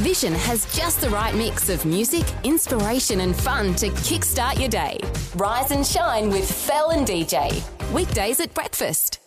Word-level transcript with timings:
Vision 0.00 0.32
has 0.32 0.64
just 0.74 1.02
the 1.02 1.10
right 1.10 1.34
mix 1.34 1.68
of 1.68 1.84
music, 1.84 2.24
inspiration, 2.44 3.20
and 3.20 3.36
fun 3.36 3.74
to 3.74 3.88
kickstart 3.90 4.58
your 4.58 4.70
day. 4.70 4.98
Rise 5.36 5.70
and 5.70 5.86
shine 5.86 6.30
with 6.30 6.50
Fel 6.50 6.92
and 6.92 7.06
DJ. 7.06 7.62
Weekdays 7.92 8.40
at 8.40 8.54
breakfast. 8.54 9.20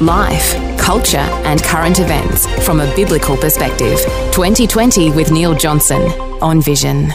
Life, 0.00 0.78
culture, 0.78 1.16
and 1.18 1.60
current 1.64 1.98
events 1.98 2.46
from 2.64 2.78
a 2.78 2.86
biblical 2.94 3.36
perspective. 3.36 3.98
2020 4.30 5.10
with 5.10 5.32
Neil 5.32 5.56
Johnson 5.56 6.00
on 6.40 6.62
Vision. 6.62 7.12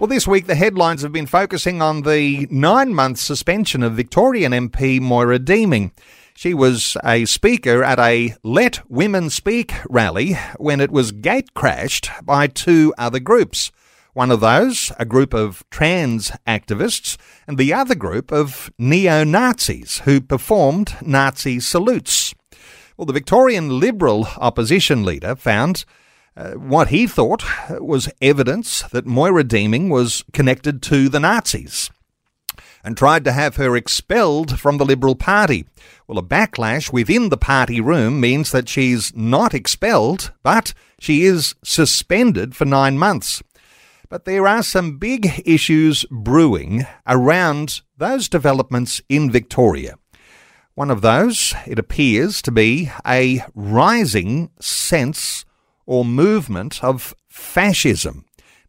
Well, 0.00 0.08
this 0.08 0.26
week 0.26 0.46
the 0.46 0.54
headlines 0.54 1.02
have 1.02 1.12
been 1.12 1.26
focusing 1.26 1.82
on 1.82 2.02
the 2.02 2.48
nine 2.50 2.94
month 2.94 3.18
suspension 3.18 3.82
of 3.82 3.92
Victorian 3.92 4.52
MP 4.52 4.98
Moira 4.98 5.38
Deeming. 5.38 5.92
She 6.38 6.54
was 6.54 6.96
a 7.02 7.24
speaker 7.24 7.82
at 7.82 7.98
a 7.98 8.36
Let 8.44 8.88
Women 8.88 9.28
Speak 9.28 9.74
rally 9.88 10.34
when 10.56 10.80
it 10.80 10.92
was 10.92 11.10
gate 11.10 11.52
crashed 11.52 12.12
by 12.22 12.46
two 12.46 12.94
other 12.96 13.18
groups. 13.18 13.72
One 14.12 14.30
of 14.30 14.38
those, 14.38 14.92
a 15.00 15.04
group 15.04 15.34
of 15.34 15.64
trans 15.68 16.30
activists, 16.46 17.16
and 17.48 17.58
the 17.58 17.72
other 17.72 17.96
group 17.96 18.30
of 18.30 18.70
neo 18.78 19.24
Nazis 19.24 20.02
who 20.04 20.20
performed 20.20 20.94
Nazi 21.02 21.58
salutes. 21.58 22.36
Well, 22.96 23.06
the 23.06 23.12
Victorian 23.12 23.80
Liberal 23.80 24.28
opposition 24.36 25.04
leader 25.04 25.34
found 25.34 25.84
uh, 26.36 26.52
what 26.52 26.86
he 26.86 27.08
thought 27.08 27.42
was 27.80 28.08
evidence 28.22 28.82
that 28.92 29.06
Moira 29.06 29.42
Deeming 29.42 29.88
was 29.88 30.22
connected 30.32 30.82
to 30.82 31.08
the 31.08 31.18
Nazis 31.18 31.90
and 32.88 32.96
tried 32.96 33.22
to 33.22 33.32
have 33.32 33.56
her 33.56 33.76
expelled 33.76 34.58
from 34.58 34.78
the 34.78 34.84
Liberal 34.86 35.14
Party. 35.14 35.66
Well, 36.06 36.16
a 36.16 36.22
backlash 36.22 36.90
within 36.90 37.28
the 37.28 37.36
party 37.36 37.82
room 37.82 38.18
means 38.18 38.50
that 38.50 38.66
she's 38.66 39.14
not 39.14 39.52
expelled, 39.52 40.32
but 40.42 40.72
she 40.98 41.24
is 41.24 41.54
suspended 41.62 42.56
for 42.56 42.64
nine 42.64 42.96
months. 42.96 43.42
But 44.08 44.24
there 44.24 44.48
are 44.48 44.62
some 44.62 44.96
big 44.96 45.42
issues 45.44 46.06
brewing 46.10 46.86
around 47.06 47.82
those 47.98 48.26
developments 48.26 49.02
in 49.10 49.30
Victoria. 49.30 49.96
One 50.74 50.90
of 50.90 51.02
those, 51.02 51.54
it 51.66 51.78
appears 51.78 52.40
to 52.40 52.50
be 52.50 52.90
a 53.06 53.44
rising 53.54 54.48
sense 54.60 55.44
or 55.84 56.06
movement 56.06 56.82
of 56.82 57.14
fascism. 57.28 58.24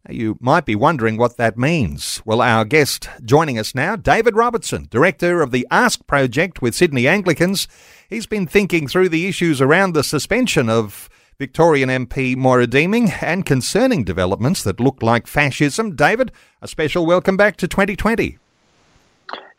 You 0.08 0.38
might 0.40 0.64
be 0.64 0.74
wondering 0.74 1.18
what 1.18 1.36
that 1.36 1.58
means. 1.58 2.22
Well, 2.24 2.40
our 2.40 2.64
guest 2.64 3.08
joining 3.22 3.58
us 3.58 3.74
now, 3.74 3.96
David 3.96 4.34
Robertson, 4.34 4.86
Director 4.90 5.42
of 5.42 5.50
the 5.50 5.66
Ask 5.70 6.06
Project 6.06 6.62
with 6.62 6.74
Sydney 6.74 7.06
Anglicans. 7.06 7.68
He's 8.08 8.26
been 8.26 8.46
thinking 8.46 8.88
through 8.88 9.10
the 9.10 9.28
issues 9.28 9.60
around 9.60 9.92
the 9.92 10.02
suspension 10.02 10.70
of 10.70 11.10
Victorian 11.38 11.90
MP 11.90 12.34
Moira 12.34 12.66
Deeming 12.66 13.10
and 13.20 13.44
concerning 13.44 14.02
developments 14.02 14.62
that 14.62 14.80
look 14.80 15.02
like 15.02 15.26
fascism. 15.26 15.94
David, 15.94 16.32
a 16.62 16.66
special 16.66 17.04
welcome 17.04 17.36
back 17.36 17.56
to 17.56 17.68
2020. 17.68 18.38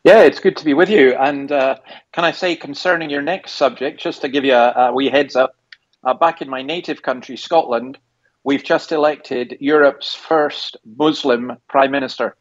Yeah, 0.04 0.22
it's 0.22 0.40
good 0.40 0.58
to 0.58 0.66
be 0.66 0.74
with 0.74 0.90
you. 0.90 1.14
And 1.14 1.52
uh, 1.52 1.78
can 2.14 2.26
I 2.26 2.32
say, 2.32 2.56
concerning 2.56 3.12
your 3.12 3.22
next 3.22 3.54
subject, 3.54 4.02
just 4.02 4.22
to 4.22 4.28
give 4.28 4.44
you 4.44 4.56
a, 4.56 4.74
a 4.76 4.94
wee 4.94 5.10
heads 5.10 5.36
up, 5.36 5.56
uh, 6.04 6.16
back 6.16 6.42
in 6.42 6.50
my 6.50 6.64
native 6.64 7.04
country, 7.04 7.38
Scotland, 7.38 8.00
we've 8.44 8.64
just 8.64 8.92
elected 8.92 9.58
Europe's 9.60 10.16
first 10.16 10.78
Muslim 10.98 11.58
prime 11.68 11.92
minister. 11.92 12.36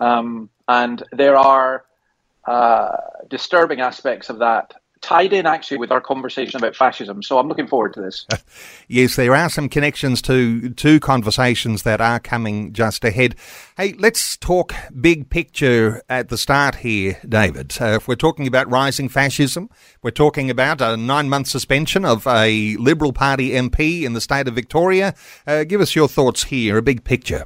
Um, 0.00 0.50
and 0.68 1.02
there 1.12 1.36
are 1.36 1.84
uh, 2.46 2.96
disturbing 3.28 3.80
aspects 3.80 4.30
of 4.30 4.38
that 4.38 4.74
tied 5.00 5.32
in 5.32 5.46
actually 5.46 5.78
with 5.78 5.90
our 5.90 6.00
conversation 6.00 6.56
about 6.56 6.76
fascism. 6.76 7.22
So 7.22 7.38
I'm 7.38 7.48
looking 7.48 7.66
forward 7.66 7.94
to 7.94 8.02
this. 8.02 8.26
yes, 8.88 9.16
there 9.16 9.34
are 9.34 9.48
some 9.48 9.68
connections 9.68 10.22
to 10.22 10.70
two 10.70 11.00
conversations 11.00 11.82
that 11.82 12.00
are 12.00 12.20
coming 12.20 12.72
just 12.72 13.04
ahead. 13.04 13.34
Hey, 13.76 13.94
let's 13.98 14.36
talk 14.36 14.74
big 15.00 15.30
picture 15.30 16.02
at 16.08 16.28
the 16.28 16.38
start 16.38 16.76
here, 16.76 17.18
David. 17.28 17.76
Uh, 17.80 17.96
if 17.96 18.08
we're 18.08 18.16
talking 18.16 18.46
about 18.46 18.70
rising 18.70 19.08
fascism, 19.08 19.70
we're 20.02 20.10
talking 20.10 20.50
about 20.50 20.80
a 20.80 20.96
nine 20.96 21.28
month 21.28 21.48
suspension 21.48 22.04
of 22.04 22.26
a 22.26 22.76
Liberal 22.76 23.12
Party 23.12 23.50
MP 23.50 24.02
in 24.02 24.12
the 24.12 24.20
state 24.20 24.48
of 24.48 24.54
Victoria. 24.54 25.14
Uh, 25.46 25.64
give 25.64 25.80
us 25.80 25.94
your 25.94 26.08
thoughts 26.08 26.44
here, 26.44 26.78
a 26.78 26.82
big 26.82 27.04
picture. 27.04 27.44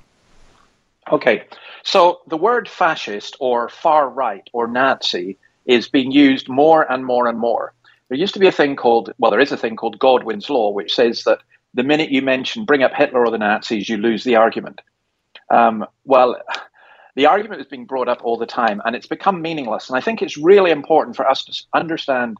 Okay. 1.10 1.44
So 1.82 2.20
the 2.28 2.36
word 2.36 2.68
fascist 2.68 3.36
or 3.40 3.68
far 3.68 4.08
right 4.08 4.48
or 4.52 4.66
Nazi 4.68 5.38
is 5.66 5.88
being 5.88 6.10
used 6.10 6.48
more 6.48 6.90
and 6.90 7.04
more 7.04 7.26
and 7.26 7.38
more. 7.38 7.74
There 8.08 8.18
used 8.18 8.34
to 8.34 8.40
be 8.40 8.48
a 8.48 8.52
thing 8.52 8.76
called, 8.76 9.12
well, 9.18 9.30
there 9.30 9.40
is 9.40 9.52
a 9.52 9.56
thing 9.56 9.76
called 9.76 9.98
Godwin's 9.98 10.50
Law, 10.50 10.70
which 10.70 10.94
says 10.94 11.24
that 11.24 11.40
the 11.74 11.82
minute 11.82 12.10
you 12.10 12.22
mention, 12.22 12.64
bring 12.64 12.82
up 12.82 12.92
Hitler 12.92 13.24
or 13.24 13.30
the 13.30 13.38
Nazis, 13.38 13.88
you 13.88 13.96
lose 13.96 14.24
the 14.24 14.36
argument. 14.36 14.80
Um, 15.50 15.86
well, 16.04 16.36
the 17.14 17.26
argument 17.26 17.60
is 17.60 17.66
being 17.66 17.86
brought 17.86 18.08
up 18.08 18.22
all 18.22 18.36
the 18.36 18.46
time 18.46 18.82
and 18.84 18.96
it's 18.96 19.06
become 19.06 19.42
meaningless. 19.42 19.88
And 19.88 19.96
I 19.96 20.00
think 20.00 20.22
it's 20.22 20.36
really 20.36 20.70
important 20.70 21.16
for 21.16 21.28
us 21.28 21.44
to 21.44 21.64
understand 21.74 22.36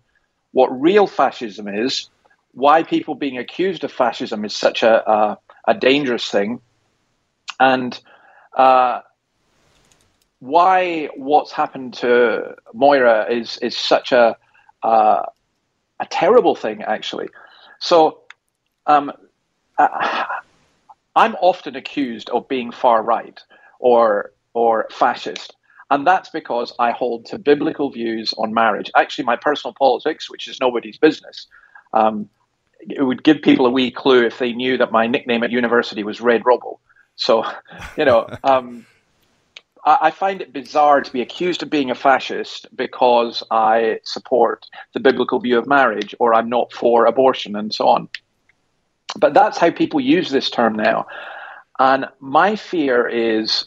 what 0.53 0.69
real 0.69 1.07
fascism 1.07 1.69
is, 1.69 2.11
why 2.53 2.83
people 2.83 3.15
being 3.15 3.39
accused 3.39 3.85
of 3.85 3.93
fascism 3.93 4.45
is 4.45 4.55
such 4.55 4.83
a, 4.83 5.39
a, 5.67 5.75
dangerous 5.75 6.29
thing, 6.29 6.61
and 7.59 7.99
uh, 8.57 9.01
why 10.43 11.07
what's 11.15 11.53
happened 11.53 11.95
to 11.95 12.57
Moira 12.75 13.33
is 13.33 13.59
is 13.59 13.77
such 13.77 14.11
a 14.11 14.37
uh, 14.83 15.23
a 16.01 16.07
terrible 16.11 16.57
thing, 16.57 16.83
actually. 16.83 17.29
So, 17.79 18.23
um, 18.89 19.13
uh, 19.79 20.25
I'm 21.15 21.37
often 21.37 21.77
accused 21.77 22.29
of 22.31 22.49
being 22.49 22.73
far 22.73 23.05
right 23.05 23.39
or 23.79 24.33
or 24.53 24.89
fascist, 24.91 25.55
and 25.91 26.05
that's 26.05 26.31
because 26.31 26.75
I 26.77 26.91
hold 26.91 27.27
to 27.27 27.39
biblical 27.39 27.93
views 27.93 28.35
on 28.37 28.53
marriage. 28.53 28.91
Actually, 28.97 29.27
my 29.27 29.37
personal 29.37 29.75
politics, 29.79 30.29
which 30.29 30.49
is 30.49 30.59
nobody's 30.61 30.99
business. 30.99 31.47
Um, 31.95 32.29
it 32.81 33.05
would 33.05 33.23
give 33.23 33.43
people 33.43 33.67
a 33.67 33.71
wee 33.71 33.93
clue 33.93 34.27
if 34.27 34.41
they 34.41 34.53
knew 34.53 34.77
that 34.79 34.91
my 34.91 35.07
nickname 35.07 35.45
at 35.45 35.53
university 35.53 36.03
was 36.03 36.21
Red 36.21 36.43
Robbo. 36.43 36.81
So, 37.15 37.45
you 37.97 38.05
know, 38.05 38.27
um, 38.43 38.87
I 39.85 40.13
find 40.13 40.41
it 40.41 40.53
bizarre 40.53 41.01
to 41.01 41.13
be 41.13 41.23
accused 41.23 41.63
of 41.63 41.71
being 41.71 41.91
a 41.91 41.97
fascist 41.97 42.69
because 42.75 43.43
I 43.51 43.99
support 44.05 44.67
the 44.95 45.01
biblical 45.01 45.41
view 45.41 45.59
of 45.59 45.67
marriage 45.67 46.15
or 46.21 46.35
I'm 46.35 46.49
not 46.49 46.73
for 46.73 47.07
abortion 47.07 47.57
and 47.57 47.75
so 47.75 47.89
on. 47.89 48.09
But 49.17 49.35
that's 49.35 49.59
how 49.59 49.71
people 49.73 50.01
use 50.01 50.31
this 50.31 50.51
term 50.51 50.75
now. 50.75 51.07
And 51.81 52.07
my 52.21 52.55
fear 52.55 53.09
is 53.09 53.67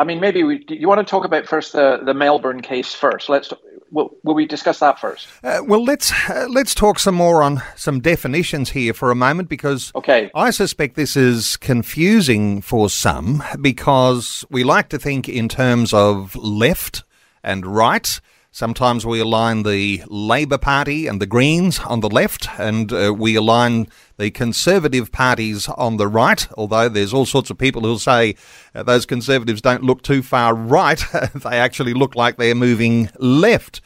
I 0.00 0.04
mean, 0.04 0.18
maybe 0.18 0.42
we, 0.44 0.64
you 0.70 0.88
want 0.88 1.06
to 1.06 1.08
talk 1.08 1.26
about 1.26 1.46
first 1.46 1.74
the, 1.74 2.00
the 2.02 2.14
Melbourne 2.14 2.62
case 2.62 2.94
first. 2.94 3.28
Let's 3.28 3.52
will, 3.90 4.16
will 4.24 4.34
we 4.34 4.46
discuss 4.46 4.78
that 4.78 4.98
first? 4.98 5.28
Uh, 5.44 5.60
well, 5.62 5.84
let's 5.84 6.10
uh, 6.30 6.46
let's 6.48 6.74
talk 6.74 6.98
some 6.98 7.14
more 7.14 7.42
on 7.42 7.62
some 7.76 8.00
definitions 8.00 8.70
here 8.70 8.94
for 8.94 9.10
a 9.10 9.14
moment 9.14 9.50
because 9.50 9.92
okay. 9.94 10.30
I 10.34 10.52
suspect 10.52 10.96
this 10.96 11.18
is 11.18 11.58
confusing 11.58 12.62
for 12.62 12.88
some 12.88 13.42
because 13.60 14.42
we 14.48 14.64
like 14.64 14.88
to 14.88 14.98
think 14.98 15.28
in 15.28 15.50
terms 15.50 15.92
of 15.92 16.34
left 16.34 17.04
and 17.44 17.66
right. 17.66 18.22
Sometimes 18.52 19.06
we 19.06 19.20
align 19.20 19.62
the 19.62 20.02
Labor 20.08 20.58
Party 20.58 21.06
and 21.06 21.20
the 21.20 21.26
Greens 21.26 21.78
on 21.78 22.00
the 22.00 22.08
left, 22.08 22.48
and 22.58 22.92
uh, 22.92 23.14
we 23.16 23.36
align 23.36 23.86
the 24.16 24.32
Conservative 24.32 25.12
parties 25.12 25.68
on 25.68 25.98
the 25.98 26.08
right, 26.08 26.48
although 26.58 26.88
there's 26.88 27.14
all 27.14 27.26
sorts 27.26 27.50
of 27.50 27.58
people 27.58 27.82
who'll 27.82 28.00
say 28.00 28.34
uh, 28.74 28.82
those 28.82 29.06
Conservatives 29.06 29.62
don't 29.62 29.84
look 29.84 30.02
too 30.02 30.20
far 30.20 30.52
right. 30.52 31.00
they 31.34 31.58
actually 31.58 31.94
look 31.94 32.16
like 32.16 32.36
they're 32.38 32.56
moving 32.56 33.08
left. 33.20 33.80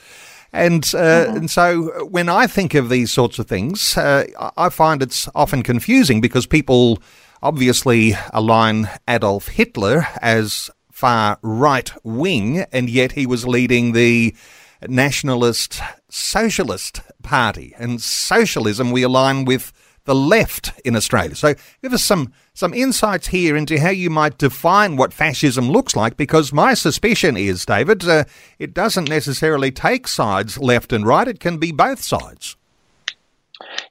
And, 0.51 0.83
uh, 0.95 1.27
mm-hmm. 1.27 1.37
and 1.37 1.51
so 1.51 2.07
when 2.07 2.31
I 2.31 2.47
think 2.47 2.73
of 2.73 2.89
these 2.89 3.13
sorts 3.13 3.39
of 3.39 3.47
things, 3.47 3.99
uh, 3.99 4.25
I 4.57 4.71
find 4.71 5.03
it's 5.03 5.29
often 5.35 5.63
confusing 5.63 6.23
because 6.23 6.47
people 6.47 7.03
obviously 7.43 8.15
align 8.33 8.89
Adolf 9.07 9.49
Hitler 9.49 10.07
as 10.23 10.71
far 10.91 11.39
right 11.43 11.93
wing, 12.05 12.61
and 12.73 12.89
yet 12.89 13.13
he 13.13 13.27
was 13.27 13.47
leading 13.47 13.93
the 13.93 14.35
nationalist 14.83 15.81
socialist 16.09 17.01
party. 17.23 17.75
And 17.79 18.01
socialism 18.01 18.91
we 18.91 19.03
align 19.03 19.45
with 19.45 19.73
the 20.05 20.15
left 20.15 20.73
in 20.85 20.97
Australia. 20.97 21.35
So 21.35 21.55
give 21.83 21.95
us 21.95 22.05
some 22.05 22.33
some 22.53 22.75
insights 22.75 23.29
here 23.29 23.57
into 23.57 23.81
how 23.81 23.91
you 23.91 24.11
might 24.11 24.39
define 24.39 24.97
what 24.97 25.13
fascism 25.13 25.71
looks 25.71 25.97
like, 25.97 26.17
because 26.17 26.53
my 26.53 26.75
suspicion 26.75 27.37
is, 27.37 27.67
David, 27.67 28.07
uh, 28.07 28.25
it 28.59 28.75
doesn't 28.75 29.09
necessarily 29.09 29.73
take 29.73 30.07
sides 30.07 30.59
left 30.59 30.93
and 30.93 31.07
right. 31.07 31.27
It 31.27 31.41
can 31.41 31.59
be 31.59 31.73
both 31.73 32.01
sides. 32.01 32.57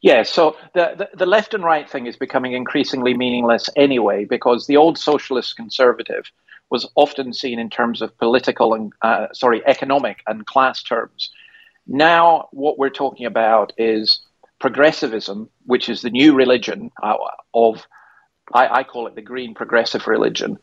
Yeah, 0.01 0.23
so 0.23 0.55
the, 0.73 0.93
the, 0.95 1.17
the 1.17 1.25
left 1.25 1.53
and 1.53 1.63
right 1.63 1.89
thing 1.89 2.05
is 2.05 2.15
becoming 2.15 2.53
increasingly 2.53 3.15
meaningless 3.15 3.69
anyway, 3.75 4.23
because 4.23 4.67
the 4.67 4.77
old 4.77 4.97
socialist 4.97 5.55
conservative 5.55 6.31
was 6.69 6.89
often 6.95 7.33
seen 7.33 7.59
in 7.59 7.69
terms 7.69 8.01
of 8.01 8.17
political 8.17 8.73
and 8.73 8.93
uh, 9.01 9.27
sorry 9.33 9.61
economic 9.65 10.21
and 10.27 10.45
class 10.45 10.81
terms. 10.83 11.29
Now, 11.85 12.47
what 12.51 12.77
we're 12.77 12.89
talking 12.89 13.25
about 13.25 13.73
is 13.77 14.21
progressivism, 14.59 15.49
which 15.65 15.89
is 15.89 16.01
the 16.01 16.09
new 16.09 16.33
religion 16.33 16.91
uh, 17.01 17.15
of, 17.53 17.85
I, 18.53 18.79
I, 18.79 18.83
call 18.83 19.07
it 19.07 19.15
the 19.15 19.21
green 19.21 19.53
progressive 19.53 20.07
religion, 20.07 20.57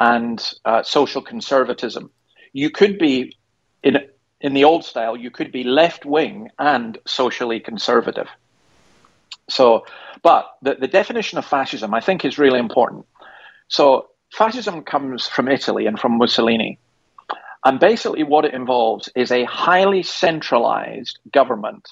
and 0.00 0.52
uh, 0.64 0.82
social 0.82 1.22
conservatism. 1.22 2.10
You 2.52 2.70
could 2.70 2.98
be 2.98 3.36
in 3.82 3.98
in 4.40 4.52
the 4.52 4.64
old 4.64 4.84
style, 4.84 5.16
you 5.16 5.30
could 5.30 5.50
be 5.50 5.64
left 5.64 6.04
wing 6.04 6.50
and 6.58 6.98
socially 7.06 7.60
conservative. 7.60 8.28
So, 9.48 9.86
but 10.22 10.50
the, 10.60 10.74
the 10.74 10.88
definition 10.88 11.38
of 11.38 11.46
fascism, 11.46 11.94
I 11.94 12.00
think, 12.00 12.26
is 12.26 12.38
really 12.38 12.58
important. 12.58 13.06
So, 13.68 14.08
fascism 14.34 14.82
comes 14.82 15.26
from 15.26 15.48
Italy 15.48 15.86
and 15.86 15.98
from 15.98 16.18
Mussolini. 16.18 16.78
And 17.64 17.80
basically, 17.80 18.24
what 18.24 18.44
it 18.44 18.52
involves 18.52 19.08
is 19.16 19.30
a 19.30 19.44
highly 19.44 20.02
centralized 20.02 21.18
government, 21.32 21.88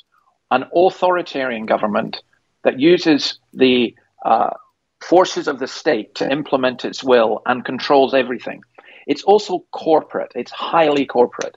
an 0.50 0.64
authoritarian 0.74 1.64
government 1.66 2.22
that 2.64 2.78
uses 2.78 3.38
the 3.54 3.94
uh, 4.24 4.50
forces 5.00 5.48
of 5.48 5.58
the 5.58 5.66
state 5.66 6.14
to 6.16 6.30
implement 6.30 6.84
its 6.84 7.02
will 7.02 7.40
and 7.46 7.64
controls 7.64 8.12
everything. 8.12 8.62
It's 9.06 9.22
also 9.22 9.64
corporate, 9.70 10.32
it's 10.34 10.52
highly 10.52 11.06
corporate. 11.06 11.56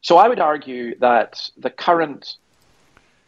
So 0.00 0.16
I 0.16 0.28
would 0.28 0.40
argue 0.40 0.98
that 1.00 1.50
the 1.56 1.70
current 1.70 2.36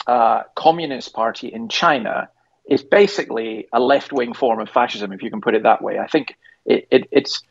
uh, 0.07 0.45
Communist 0.55 1.13
Party 1.13 1.49
in 1.49 1.69
China 1.69 2.29
is 2.69 2.83
basically 2.83 3.69
a 3.73 3.81
left 3.81 4.13
wing 4.13 4.33
form 4.33 4.61
of 4.61 4.69
fascism, 4.71 5.13
if 5.13 5.23
you 5.23 5.31
can 5.31 5.41
put 5.41 5.55
it 5.55 5.65
that 5.65 5.83
way. 5.83 5.99
I 5.99 6.07
think 6.07 6.37
it, 6.65 6.87
it, 6.91 7.09
it's 7.11 7.43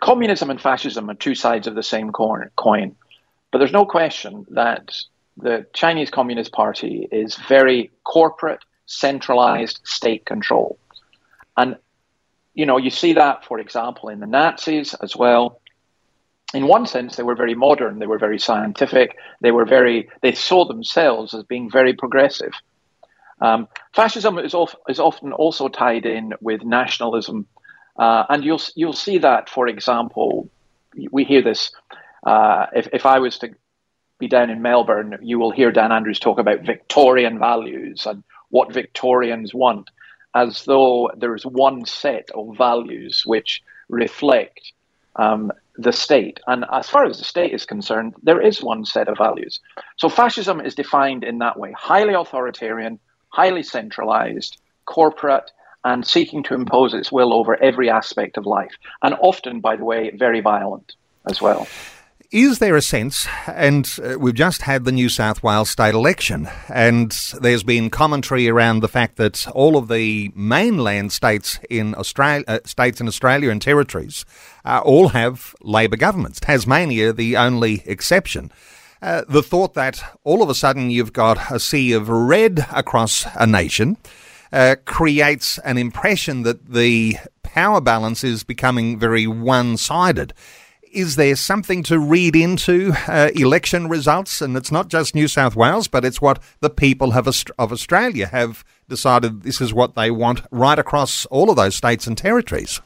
communism 0.00 0.50
and 0.50 0.60
fascism 0.60 1.10
are 1.10 1.14
two 1.14 1.34
sides 1.34 1.66
of 1.66 1.74
the 1.74 1.82
same 1.82 2.10
coin. 2.12 2.96
But 3.50 3.58
there's 3.58 3.72
no 3.72 3.86
question 3.86 4.46
that 4.50 4.96
the 5.36 5.66
Chinese 5.72 6.10
Communist 6.10 6.52
Party 6.52 7.08
is 7.10 7.36
very 7.48 7.90
corporate, 8.04 8.60
centralized 8.86 9.80
state 9.84 10.24
control. 10.26 10.78
And, 11.56 11.76
you 12.54 12.66
know, 12.66 12.76
you 12.76 12.90
see 12.90 13.14
that, 13.14 13.44
for 13.44 13.58
example, 13.60 14.08
in 14.08 14.20
the 14.20 14.26
Nazis 14.26 14.94
as 14.94 15.16
well 15.16 15.60
in 16.54 16.68
one 16.68 16.86
sense, 16.86 17.16
they 17.16 17.24
were 17.24 17.34
very 17.34 17.54
modern, 17.54 17.98
they 17.98 18.06
were 18.06 18.18
very 18.18 18.38
scientific, 18.38 19.18
they 19.40 19.50
were 19.50 19.64
very, 19.64 20.08
they 20.22 20.32
saw 20.32 20.64
themselves 20.64 21.34
as 21.34 21.42
being 21.42 21.68
very 21.68 21.92
progressive. 21.92 22.52
Um, 23.40 23.66
fascism 23.92 24.38
is, 24.38 24.54
of, 24.54 24.74
is, 24.88 25.00
often 25.00 25.32
also 25.32 25.68
tied 25.68 26.06
in 26.06 26.32
with 26.40 26.64
nationalism, 26.64 27.46
uh, 27.96 28.24
and 28.28 28.44
you'll 28.44 28.62
you'll 28.74 28.92
see 28.92 29.18
that, 29.18 29.48
for 29.48 29.68
example, 29.68 30.48
we 31.10 31.24
hear 31.24 31.42
this. 31.42 31.72
Uh, 32.24 32.66
if 32.74 32.88
if 32.92 33.06
I 33.06 33.18
was 33.18 33.38
to 33.38 33.54
be 34.18 34.28
down 34.28 34.50
in 34.50 34.62
Melbourne, 34.62 35.18
you 35.22 35.38
will 35.38 35.50
hear 35.50 35.72
Dan 35.72 35.92
Andrews 35.92 36.18
talk 36.18 36.38
about 36.38 36.62
Victorian 36.62 37.38
values 37.38 38.06
and 38.06 38.22
what 38.50 38.72
Victorians 38.72 39.52
want, 39.52 39.90
as 40.34 40.64
though 40.64 41.10
there 41.16 41.34
is 41.34 41.44
one 41.44 41.84
set 41.84 42.30
of 42.34 42.56
values 42.56 43.24
which 43.26 43.62
reflect 43.88 44.72
um, 45.16 45.52
the 45.76 45.92
state. 45.92 46.40
And 46.46 46.64
as 46.72 46.88
far 46.88 47.04
as 47.04 47.18
the 47.18 47.24
state 47.24 47.52
is 47.52 47.66
concerned, 47.66 48.14
there 48.22 48.40
is 48.40 48.62
one 48.62 48.84
set 48.84 49.08
of 49.08 49.18
values. 49.18 49.60
So 49.96 50.08
fascism 50.08 50.60
is 50.60 50.74
defined 50.74 51.24
in 51.24 51.38
that 51.38 51.58
way 51.58 51.72
highly 51.72 52.14
authoritarian, 52.14 52.98
highly 53.28 53.62
centralized, 53.62 54.60
corporate, 54.84 55.50
and 55.84 56.06
seeking 56.06 56.42
to 56.44 56.54
impose 56.54 56.94
its 56.94 57.12
will 57.12 57.32
over 57.32 57.62
every 57.62 57.90
aspect 57.90 58.36
of 58.36 58.46
life. 58.46 58.72
And 59.02 59.14
often, 59.20 59.60
by 59.60 59.76
the 59.76 59.84
way, 59.84 60.10
very 60.10 60.40
violent 60.40 60.94
as 61.28 61.40
well. 61.40 61.66
Is 62.30 62.58
there 62.58 62.74
a 62.74 62.82
sense, 62.82 63.28
and 63.46 63.88
uh, 64.02 64.18
we've 64.18 64.34
just 64.34 64.62
had 64.62 64.84
the 64.84 64.90
New 64.90 65.08
South 65.08 65.44
Wales 65.44 65.70
state 65.70 65.94
election, 65.94 66.48
and 66.68 67.12
there's 67.40 67.62
been 67.62 67.90
commentary 67.90 68.48
around 68.48 68.80
the 68.80 68.88
fact 68.88 69.18
that 69.18 69.46
all 69.52 69.76
of 69.76 69.86
the 69.86 70.32
mainland 70.34 71.12
states 71.12 71.60
in 71.70 71.94
Australia, 71.94 72.44
uh, 72.48 72.58
states 72.64 73.00
in 73.00 73.06
Australia 73.06 73.50
and 73.50 73.62
territories, 73.62 74.24
uh, 74.64 74.80
all 74.84 75.10
have 75.10 75.54
Labor 75.62 75.96
governments. 75.96 76.40
Tasmania, 76.40 77.12
the 77.12 77.36
only 77.36 77.84
exception. 77.86 78.50
Uh, 79.00 79.22
the 79.28 79.42
thought 79.42 79.74
that 79.74 80.18
all 80.24 80.42
of 80.42 80.48
a 80.48 80.56
sudden 80.56 80.90
you've 80.90 81.12
got 81.12 81.52
a 81.52 81.60
sea 81.60 81.92
of 81.92 82.08
red 82.08 82.66
across 82.72 83.26
a 83.36 83.46
nation 83.46 83.96
uh, 84.54 84.76
creates 84.84 85.58
an 85.58 85.76
impression 85.76 86.44
that 86.44 86.72
the 86.72 87.16
power 87.42 87.80
balance 87.80 88.24
is 88.24 88.44
becoming 88.44 88.98
very 88.98 89.26
one-sided 89.26 90.32
is 90.94 91.16
there 91.16 91.34
something 91.34 91.82
to 91.82 91.98
read 91.98 92.36
into 92.36 92.92
uh, 93.08 93.30
election 93.34 93.88
results? 93.88 94.40
And 94.40 94.56
it's 94.56 94.70
not 94.70 94.88
just 94.88 95.14
New 95.14 95.28
South 95.28 95.56
Wales, 95.56 95.88
but 95.88 96.04
it's 96.04 96.22
what 96.22 96.40
the 96.60 96.70
people 96.70 97.10
have, 97.10 97.26
of 97.26 97.72
Australia 97.72 98.28
have 98.28 98.64
decided 98.88 99.42
this 99.42 99.60
is 99.60 99.74
what 99.74 99.96
they 99.96 100.10
want 100.10 100.42
right 100.50 100.78
across 100.78 101.26
all 101.26 101.50
of 101.50 101.56
those 101.56 101.74
states 101.74 102.06
and 102.06 102.16
territories. 102.16 102.80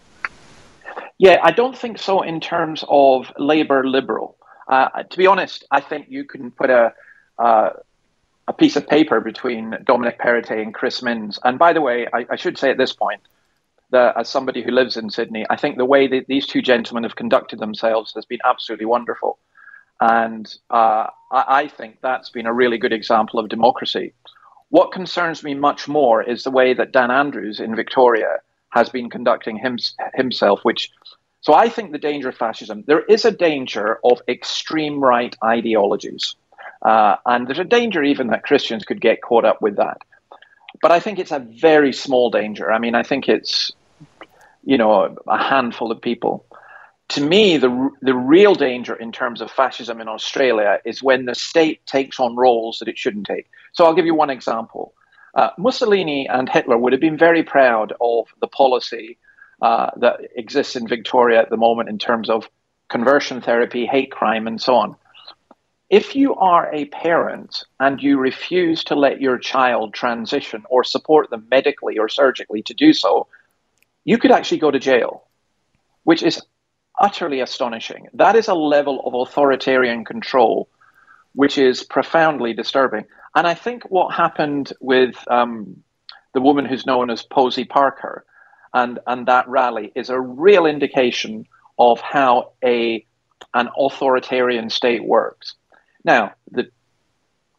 Yeah, 1.18 1.38
I 1.42 1.50
don't 1.50 1.76
think 1.76 1.98
so 1.98 2.22
in 2.22 2.40
terms 2.40 2.84
of 2.88 3.30
Labor 3.38 3.86
Liberal. 3.86 4.36
Uh, 4.68 5.02
to 5.02 5.18
be 5.18 5.26
honest, 5.26 5.64
I 5.70 5.80
think 5.80 6.06
you 6.08 6.24
can 6.24 6.50
put 6.50 6.70
a 6.70 6.92
uh, 7.38 7.70
a 8.48 8.52
piece 8.52 8.76
of 8.76 8.88
paper 8.88 9.20
between 9.20 9.76
Dominic 9.84 10.18
Perrottet 10.18 10.62
and 10.62 10.74
Chris 10.74 11.02
Minns. 11.02 11.38
And 11.44 11.58
by 11.58 11.74
the 11.74 11.82
way, 11.82 12.08
I, 12.12 12.26
I 12.30 12.36
should 12.36 12.56
say 12.58 12.70
at 12.70 12.78
this 12.78 12.94
point, 12.94 13.20
that 13.90 14.16
as 14.18 14.28
somebody 14.28 14.62
who 14.62 14.70
lives 14.70 14.96
in 14.96 15.10
Sydney, 15.10 15.46
I 15.48 15.56
think 15.56 15.76
the 15.76 15.84
way 15.84 16.08
that 16.08 16.26
these 16.26 16.46
two 16.46 16.62
gentlemen 16.62 17.04
have 17.04 17.16
conducted 17.16 17.58
themselves 17.58 18.12
has 18.14 18.24
been 18.24 18.40
absolutely 18.44 18.86
wonderful. 18.86 19.38
And 20.00 20.52
uh, 20.70 21.06
I, 21.30 21.44
I 21.62 21.68
think 21.68 21.98
that's 22.02 22.30
been 22.30 22.46
a 22.46 22.52
really 22.52 22.78
good 22.78 22.92
example 22.92 23.38
of 23.38 23.48
democracy. 23.48 24.14
What 24.70 24.92
concerns 24.92 25.42
me 25.42 25.54
much 25.54 25.88
more 25.88 26.22
is 26.22 26.44
the 26.44 26.50
way 26.50 26.74
that 26.74 26.92
Dan 26.92 27.10
Andrews 27.10 27.60
in 27.60 27.76
Victoria 27.76 28.38
has 28.70 28.88
been 28.90 29.08
conducting 29.08 29.56
him, 29.56 29.78
himself, 30.14 30.60
which 30.62 30.90
so 31.40 31.54
I 31.54 31.68
think 31.68 31.92
the 31.92 31.98
danger 31.98 32.28
of 32.28 32.36
fascism, 32.36 32.84
there 32.86 33.04
is 33.04 33.24
a 33.24 33.30
danger 33.30 33.98
of 34.04 34.20
extreme 34.28 35.00
right 35.00 35.34
ideologies. 35.42 36.34
Uh, 36.88 37.16
and 37.26 37.46
there's 37.46 37.58
a 37.58 37.64
danger 37.78 38.02
even 38.02 38.28
that 38.28 38.42
Christians 38.42 38.84
could 38.84 39.00
get 39.00 39.20
caught 39.20 39.44
up 39.44 39.60
with 39.60 39.76
that. 39.76 39.98
But 40.80 40.90
I 40.92 41.00
think 41.00 41.18
it's 41.18 41.32
a 41.32 41.38
very 41.38 41.92
small 41.92 42.30
danger. 42.30 42.72
I 42.72 42.78
mean, 42.78 42.94
I 42.94 43.02
think 43.02 43.28
it's 43.28 43.72
you 44.68 44.76
know, 44.76 45.16
a 45.26 45.42
handful 45.42 45.90
of 45.90 46.00
people. 46.00 46.44
To 47.16 47.22
me, 47.22 47.56
the 47.56 47.90
the 48.02 48.14
real 48.14 48.54
danger 48.54 48.94
in 48.94 49.12
terms 49.12 49.40
of 49.40 49.50
fascism 49.50 49.98
in 50.02 50.08
Australia 50.08 50.78
is 50.84 51.02
when 51.02 51.24
the 51.24 51.34
state 51.34 51.84
takes 51.86 52.20
on 52.20 52.36
roles 52.36 52.78
that 52.78 52.88
it 52.88 52.98
shouldn't 52.98 53.26
take. 53.26 53.46
So 53.72 53.86
I'll 53.86 53.94
give 53.94 54.04
you 54.04 54.14
one 54.14 54.28
example. 54.28 54.92
Uh, 55.34 55.50
Mussolini 55.56 56.28
and 56.28 56.50
Hitler 56.50 56.76
would 56.76 56.92
have 56.92 57.00
been 57.00 57.16
very 57.16 57.42
proud 57.42 57.94
of 57.98 58.26
the 58.42 58.46
policy 58.46 59.16
uh, 59.62 59.88
that 59.96 60.20
exists 60.36 60.76
in 60.76 60.86
Victoria 60.86 61.40
at 61.40 61.48
the 61.48 61.56
moment 61.56 61.88
in 61.88 61.98
terms 61.98 62.28
of 62.28 62.48
conversion 62.90 63.40
therapy, 63.40 63.86
hate 63.86 64.10
crime, 64.10 64.46
and 64.46 64.60
so 64.60 64.74
on. 64.74 64.96
If 65.90 66.14
you 66.14 66.34
are 66.34 66.72
a 66.72 66.84
parent 66.86 67.64
and 67.80 68.02
you 68.02 68.18
refuse 68.18 68.84
to 68.84 68.94
let 68.94 69.20
your 69.20 69.38
child 69.38 69.94
transition 69.94 70.64
or 70.68 70.84
support 70.84 71.30
them 71.30 71.46
medically 71.50 71.98
or 71.98 72.08
surgically 72.08 72.62
to 72.62 72.74
do 72.74 72.92
so, 72.92 73.26
you 74.04 74.18
could 74.18 74.30
actually 74.30 74.58
go 74.58 74.70
to 74.70 74.78
jail, 74.78 75.24
which 76.04 76.22
is 76.22 76.42
utterly 77.00 77.40
astonishing. 77.40 78.08
That 78.14 78.36
is 78.36 78.48
a 78.48 78.54
level 78.54 79.00
of 79.06 79.14
authoritarian 79.14 80.04
control 80.04 80.68
which 81.34 81.56
is 81.56 81.84
profoundly 81.84 82.52
disturbing. 82.52 83.04
And 83.34 83.46
I 83.46 83.54
think 83.54 83.84
what 83.84 84.14
happened 84.14 84.72
with 84.80 85.14
um, 85.30 85.84
the 86.34 86.40
woman 86.40 86.64
who's 86.64 86.86
known 86.86 87.10
as 87.10 87.22
Posie 87.22 87.64
Parker 87.64 88.24
and, 88.74 88.98
and 89.06 89.26
that 89.26 89.48
rally 89.48 89.92
is 89.94 90.10
a 90.10 90.20
real 90.20 90.66
indication 90.66 91.46
of 91.78 92.00
how 92.00 92.52
a 92.64 93.06
an 93.54 93.68
authoritarian 93.78 94.68
state 94.68 95.04
works. 95.04 95.54
Now, 96.08 96.32
the 96.50 96.64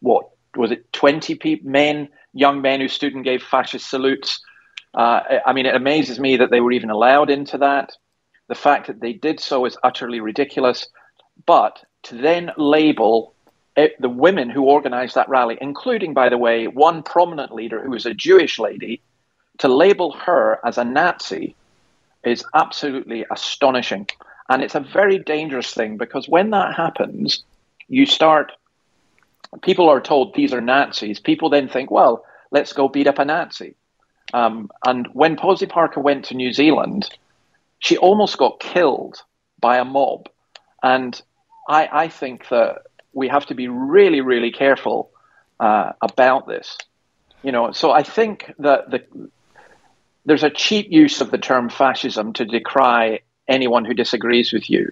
what 0.02 0.24
was 0.56 0.72
it? 0.72 0.92
Twenty 0.92 1.36
people, 1.36 1.70
men, 1.70 2.10
young 2.34 2.62
men 2.62 2.82
who 2.82 2.88
stood 2.88 3.14
and 3.16 3.24
gave 3.24 3.42
fascist 3.44 3.90
salutes 3.90 4.42
uh, 4.94 5.22
I 5.46 5.54
mean, 5.54 5.66
it 5.66 5.76
amazes 5.76 6.20
me 6.20 6.38
that 6.38 6.50
they 6.50 6.62
were 6.62 6.72
even 6.72 6.90
allowed 6.90 7.30
into 7.30 7.58
that. 7.60 7.92
The 8.48 8.56
fact 8.56 8.88
that 8.88 9.00
they 9.00 9.14
did 9.14 9.40
so 9.40 9.66
is 9.66 9.78
utterly 9.84 10.20
ridiculous. 10.20 10.88
But 11.46 11.84
to 12.04 12.16
then 12.16 12.52
label 12.58 13.34
it, 13.76 13.96
the 14.02 14.10
women 14.10 14.50
who 14.50 14.64
organized 14.64 15.16
that 15.16 15.30
rally, 15.30 15.58
including, 15.62 16.14
by 16.14 16.30
the 16.30 16.38
way, 16.38 16.68
one 16.68 17.04
prominent 17.04 17.54
leader 17.54 17.82
who 17.82 17.92
was 17.92 18.06
a 18.06 18.14
Jewish 18.14 18.58
lady, 18.58 19.02
to 19.60 19.68
label 19.68 20.12
her 20.14 20.60
as 20.66 20.78
a 20.78 20.84
Nazi 20.84 21.56
is 22.24 22.44
absolutely 22.54 23.26
astonishing. 23.32 24.08
And 24.50 24.64
it's 24.64 24.76
a 24.76 24.80
very 24.80 25.20
dangerous 25.20 25.74
thing 25.74 25.98
because 25.98 26.28
when 26.28 26.50
that 26.50 26.74
happens, 26.74 27.44
you 27.90 28.06
start, 28.06 28.54
people 29.62 29.90
are 29.90 30.00
told 30.00 30.34
these 30.34 30.54
are 30.54 30.62
Nazis. 30.62 31.20
People 31.20 31.50
then 31.50 31.68
think, 31.68 31.92
well, 31.92 32.24
let's 32.52 32.74
go 32.74 32.88
beat 32.88 33.08
up 33.08 33.20
a 33.20 33.26
Nazi. 33.26 33.76
Um, 34.34 34.70
and 34.86 35.08
when 35.14 35.36
Posie 35.36 35.66
Parker 35.66 36.00
went 36.00 36.26
to 36.26 36.36
New 36.36 36.54
Zealand, 36.54 37.10
she 37.80 37.98
almost 37.98 38.38
got 38.38 38.60
killed 38.60 39.22
by 39.60 39.78
a 39.78 39.86
mob. 39.86 40.30
And 40.84 41.20
I, 41.68 41.90
I 41.92 42.08
think 42.08 42.48
that 42.50 42.84
we 43.12 43.28
have 43.28 43.48
to 43.48 43.56
be 43.56 43.68
really, 43.68 44.22
really 44.22 44.52
careful 44.52 45.12
uh, 45.60 45.94
about 46.02 46.48
this. 46.48 46.78
You 47.42 47.52
know, 47.52 47.72
so 47.72 47.92
I 47.92 48.04
think 48.04 48.54
that 48.60 48.92
the 48.92 49.30
there's 50.26 50.44
a 50.44 50.50
cheap 50.50 50.92
use 50.92 51.22
of 51.22 51.32
the 51.32 51.38
term 51.38 51.70
fascism 51.70 52.34
to 52.34 52.46
decry 52.46 53.22
anyone 53.48 53.86
who 53.86 53.94
disagrees 53.94 54.54
with 54.54 54.70
you. 54.70 54.92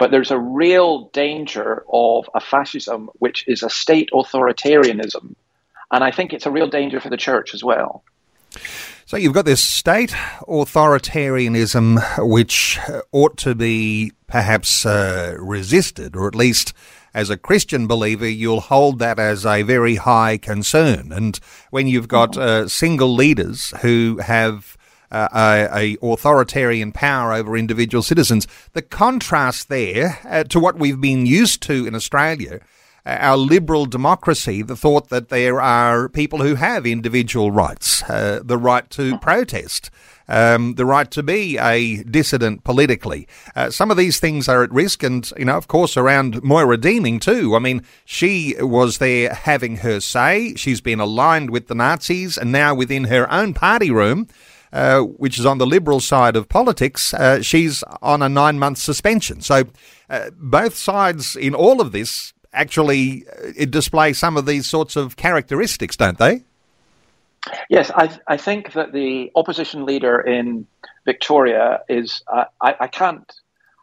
But 0.00 0.10
there's 0.10 0.30
a 0.30 0.38
real 0.38 1.10
danger 1.10 1.84
of 1.92 2.28
a 2.34 2.40
fascism 2.40 3.10
which 3.18 3.46
is 3.46 3.62
a 3.62 3.68
state 3.68 4.08
authoritarianism. 4.14 5.34
And 5.92 6.02
I 6.02 6.10
think 6.10 6.32
it's 6.32 6.46
a 6.46 6.50
real 6.50 6.68
danger 6.68 7.00
for 7.00 7.10
the 7.10 7.18
church 7.18 7.52
as 7.52 7.62
well. 7.62 8.02
So 9.04 9.18
you've 9.18 9.34
got 9.34 9.44
this 9.44 9.62
state 9.62 10.14
authoritarianism 10.48 12.26
which 12.26 12.78
ought 13.12 13.36
to 13.38 13.54
be 13.54 14.12
perhaps 14.26 14.86
uh, 14.86 15.36
resisted, 15.38 16.16
or 16.16 16.26
at 16.26 16.34
least 16.34 16.72
as 17.12 17.28
a 17.28 17.36
Christian 17.36 17.86
believer, 17.86 18.28
you'll 18.28 18.60
hold 18.60 19.00
that 19.00 19.18
as 19.18 19.44
a 19.44 19.62
very 19.62 19.96
high 19.96 20.38
concern. 20.38 21.12
And 21.12 21.38
when 21.70 21.88
you've 21.88 22.08
got 22.08 22.38
uh, 22.38 22.68
single 22.68 23.14
leaders 23.14 23.74
who 23.82 24.18
have 24.22 24.78
uh, 25.10 25.28
a, 25.32 25.94
a, 25.94 25.96
authoritarian 26.02 26.92
power 26.92 27.32
over 27.32 27.56
individual 27.56 28.02
citizens, 28.02 28.46
the 28.72 28.82
contrast 28.82 29.68
there 29.68 30.18
uh, 30.28 30.44
to 30.44 30.60
what 30.60 30.78
we've 30.78 31.00
been 31.00 31.26
used 31.26 31.62
to 31.62 31.86
in 31.86 31.94
Australia 31.94 32.60
our 33.06 33.36
liberal 33.36 33.86
democracy, 33.86 34.62
the 34.62 34.76
thought 34.76 35.08
that 35.08 35.28
there 35.28 35.60
are 35.60 36.08
people 36.08 36.42
who 36.42 36.54
have 36.54 36.86
individual 36.86 37.50
rights, 37.50 38.02
uh, 38.04 38.40
the 38.44 38.58
right 38.58 38.88
to 38.90 39.18
protest, 39.18 39.90
um, 40.28 40.74
the 40.74 40.84
right 40.84 41.10
to 41.10 41.22
be 41.22 41.58
a 41.58 42.02
dissident 42.04 42.62
politically. 42.62 43.26
Uh, 43.56 43.70
some 43.70 43.90
of 43.90 43.96
these 43.96 44.20
things 44.20 44.48
are 44.48 44.62
at 44.62 44.70
risk, 44.70 45.02
and 45.02 45.30
you 45.36 45.46
know, 45.46 45.56
of 45.56 45.66
course, 45.66 45.96
around 45.96 46.42
Moira 46.42 46.76
Deeming 46.76 47.18
too. 47.18 47.56
I 47.56 47.58
mean, 47.58 47.82
she 48.04 48.54
was 48.60 48.98
there 48.98 49.34
having 49.34 49.78
her 49.78 50.00
say. 50.00 50.54
She's 50.54 50.80
been 50.80 51.00
aligned 51.00 51.50
with 51.50 51.68
the 51.68 51.74
Nazis, 51.74 52.36
and 52.36 52.52
now 52.52 52.74
within 52.74 53.04
her 53.04 53.30
own 53.32 53.54
party 53.54 53.90
room. 53.90 54.28
Uh, 54.72 55.00
which 55.00 55.36
is 55.36 55.44
on 55.44 55.58
the 55.58 55.66
liberal 55.66 55.98
side 55.98 56.36
of 56.36 56.48
politics, 56.48 57.12
uh, 57.14 57.42
she's 57.42 57.82
on 58.02 58.22
a 58.22 58.28
nine 58.28 58.56
month 58.56 58.78
suspension. 58.78 59.40
So, 59.40 59.64
uh, 60.08 60.30
both 60.36 60.76
sides 60.76 61.34
in 61.34 61.56
all 61.56 61.80
of 61.80 61.90
this 61.90 62.32
actually 62.52 63.24
uh, 63.26 63.64
display 63.64 64.12
some 64.12 64.36
of 64.36 64.46
these 64.46 64.68
sorts 64.68 64.94
of 64.94 65.16
characteristics, 65.16 65.96
don't 65.96 66.18
they? 66.18 66.44
Yes, 67.68 67.90
I, 67.94 68.16
I 68.26 68.36
think 68.36 68.74
that 68.74 68.92
the 68.92 69.30
opposition 69.34 69.86
leader 69.86 70.20
in 70.20 70.66
Victoria 71.04 71.80
is. 71.88 72.22
Uh, 72.32 72.44
I, 72.60 72.76
I 72.80 72.86
can't. 72.86 73.32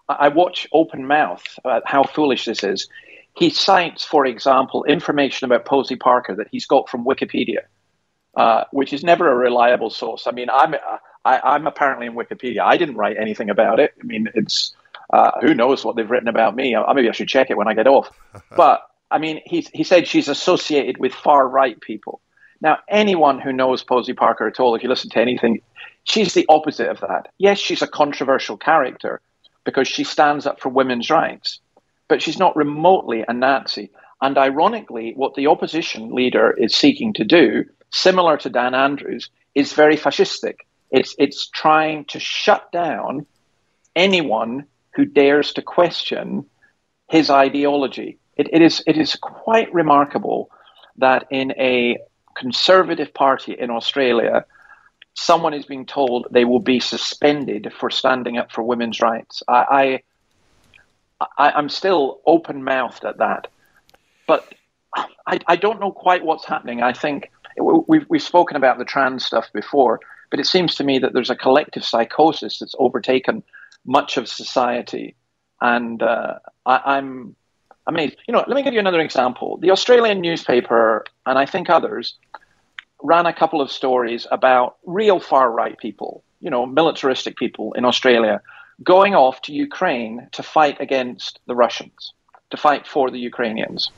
I 0.07 0.29
watch 0.29 0.67
open 0.71 1.05
mouth 1.07 1.43
about 1.57 1.83
how 1.85 2.03
foolish 2.03 2.45
this 2.45 2.63
is. 2.63 2.87
He 3.35 3.49
cites, 3.49 4.03
for 4.03 4.25
example, 4.25 4.83
information 4.85 5.45
about 5.45 5.65
Posie 5.65 5.95
Parker 5.95 6.35
that 6.35 6.47
he's 6.49 6.65
got 6.65 6.89
from 6.89 7.03
Wikipedia, 7.03 7.63
uh, 8.37 8.65
which 8.71 8.93
is 8.93 9.03
never 9.03 9.31
a 9.31 9.35
reliable 9.35 9.89
source. 9.89 10.27
I 10.27 10.31
mean, 10.31 10.47
I'm 10.49 10.75
I, 11.25 11.55
am 11.55 11.65
apparently 11.65 12.05
in 12.05 12.13
Wikipedia. 12.13 12.59
I 12.61 12.77
didn't 12.77 12.95
write 12.95 13.17
anything 13.17 13.49
about 13.49 13.79
it. 13.79 13.95
I 13.99 14.05
mean, 14.05 14.29
it's 14.35 14.75
uh, 15.11 15.31
who 15.41 15.55
knows 15.55 15.83
what 15.83 15.95
they've 15.95 16.09
written 16.09 16.27
about 16.27 16.55
me? 16.55 16.75
Uh, 16.75 16.93
maybe 16.93 17.09
I 17.09 17.13
should 17.13 17.27
check 17.27 17.49
it 17.49 17.57
when 17.57 17.67
I 17.67 17.73
get 17.73 17.87
off. 17.87 18.11
but 18.55 18.83
I 19.09 19.17
mean, 19.17 19.41
he 19.43 19.67
he 19.73 19.83
said 19.83 20.07
she's 20.07 20.27
associated 20.27 20.99
with 20.99 21.13
far 21.13 21.47
right 21.47 21.81
people. 21.81 22.21
Now, 22.61 22.77
anyone 22.87 23.39
who 23.39 23.51
knows 23.51 23.83
Posie 23.83 24.13
Parker 24.13 24.47
at 24.47 24.59
all, 24.59 24.75
if 24.75 24.83
you 24.83 24.89
listen 24.89 25.09
to 25.11 25.19
anything, 25.19 25.61
she's 26.03 26.35
the 26.35 26.45
opposite 26.47 26.89
of 26.89 26.99
that. 27.01 27.29
Yes, 27.39 27.57
she's 27.57 27.81
a 27.81 27.87
controversial 27.87 28.55
character 28.57 29.19
because 29.63 29.87
she 29.87 30.03
stands 30.03 30.45
up 30.45 30.59
for 30.59 30.69
women's 30.69 31.09
rights, 31.09 31.59
but 32.07 32.21
she's 32.21 32.37
not 32.37 32.55
remotely 32.55 33.25
a 33.27 33.33
Nazi. 33.33 33.89
And 34.21 34.37
ironically, 34.37 35.13
what 35.15 35.35
the 35.35 35.47
opposition 35.47 36.13
leader 36.13 36.51
is 36.51 36.75
seeking 36.75 37.13
to 37.13 37.23
do, 37.23 37.65
similar 37.91 38.37
to 38.37 38.49
Dan 38.49 38.73
Andrews, 38.73 39.29
is 39.53 39.73
very 39.73 39.95
fascistic. 39.95 40.55
It's 40.91 41.15
it's 41.19 41.47
trying 41.49 42.05
to 42.05 42.19
shut 42.19 42.71
down 42.71 43.25
anyone 43.95 44.65
who 44.95 45.05
dares 45.05 45.53
to 45.53 45.61
question 45.61 46.45
his 47.09 47.29
ideology. 47.29 48.17
It, 48.35 48.49
it, 48.53 48.61
is, 48.61 48.83
it 48.85 48.97
is 48.97 49.15
quite 49.15 49.73
remarkable 49.73 50.49
that 50.97 51.27
in 51.29 51.51
a 51.51 51.97
conservative 52.35 53.13
party 53.13 53.53
in 53.53 53.69
Australia, 53.69 54.45
someone 55.13 55.53
is 55.53 55.65
being 55.65 55.85
told 55.85 56.27
they 56.29 56.45
will 56.45 56.59
be 56.59 56.79
suspended 56.79 57.73
for 57.79 57.89
standing 57.89 58.37
up 58.37 58.51
for 58.51 58.63
women's 58.63 59.01
rights. 59.01 59.41
I, 59.47 60.01
I, 61.37 61.59
am 61.59 61.69
still 61.69 62.19
open 62.25 62.63
mouthed 62.63 63.05
at 63.05 63.17
that. 63.17 63.47
But 64.27 64.53
I, 65.25 65.39
I 65.47 65.55
don't 65.55 65.79
know 65.79 65.91
quite 65.91 66.23
what's 66.23 66.45
happening. 66.45 66.83
I 66.83 66.93
think 66.93 67.31
we've, 67.59 68.05
we've 68.09 68.21
spoken 68.21 68.55
about 68.57 68.77
the 68.77 68.85
trans 68.85 69.25
stuff 69.25 69.51
before, 69.53 69.99
but 70.29 70.39
it 70.39 70.45
seems 70.45 70.75
to 70.75 70.83
me 70.83 70.99
that 70.99 71.13
there's 71.13 71.29
a 71.29 71.35
collective 71.35 71.83
psychosis 71.83 72.59
that's 72.59 72.75
overtaken 72.77 73.43
much 73.85 74.17
of 74.17 74.27
society. 74.27 75.15
And 75.61 76.03
uh, 76.03 76.35
I, 76.65 76.97
am 76.97 77.35
amazed. 77.87 78.17
You 78.27 78.33
know, 78.33 78.43
let 78.47 78.55
me 78.55 78.63
give 78.63 78.73
you 78.73 78.79
another 78.79 78.99
example. 78.99 79.57
The 79.57 79.71
Australian 79.71 80.21
newspaper, 80.21 81.05
and 81.25 81.39
I 81.39 81.45
think 81.45 81.69
others, 81.69 82.15
ran 83.01 83.25
a 83.25 83.33
couple 83.33 83.61
of 83.61 83.71
stories 83.71 84.27
about 84.31 84.77
real 84.85 85.19
far 85.19 85.51
right 85.51 85.77
people, 85.77 86.23
you 86.41 86.49
know, 86.49 86.65
militaristic 86.65 87.37
people 87.37 87.73
in 87.73 87.85
Australia, 87.85 88.41
going 88.83 89.15
off 89.15 89.41
to 89.43 89.53
Ukraine 89.53 90.27
to 90.33 90.43
fight 90.43 90.79
against 90.79 91.39
the 91.47 91.55
Russians, 91.55 92.13
to 92.51 92.57
fight 92.57 92.85
for 92.85 93.09
the 93.09 93.19
Ukrainians. 93.19 93.91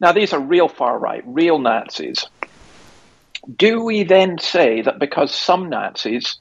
Now, 0.00 0.12
these 0.12 0.32
are 0.32 0.40
real 0.40 0.68
far 0.68 0.98
right, 0.98 1.22
real 1.26 1.58
Nazis. 1.58 2.26
Do 3.54 3.82
we 3.82 4.04
then 4.04 4.38
say 4.38 4.82
that 4.82 4.98
because 4.98 5.34
some 5.34 5.68
Nazis 5.68 6.38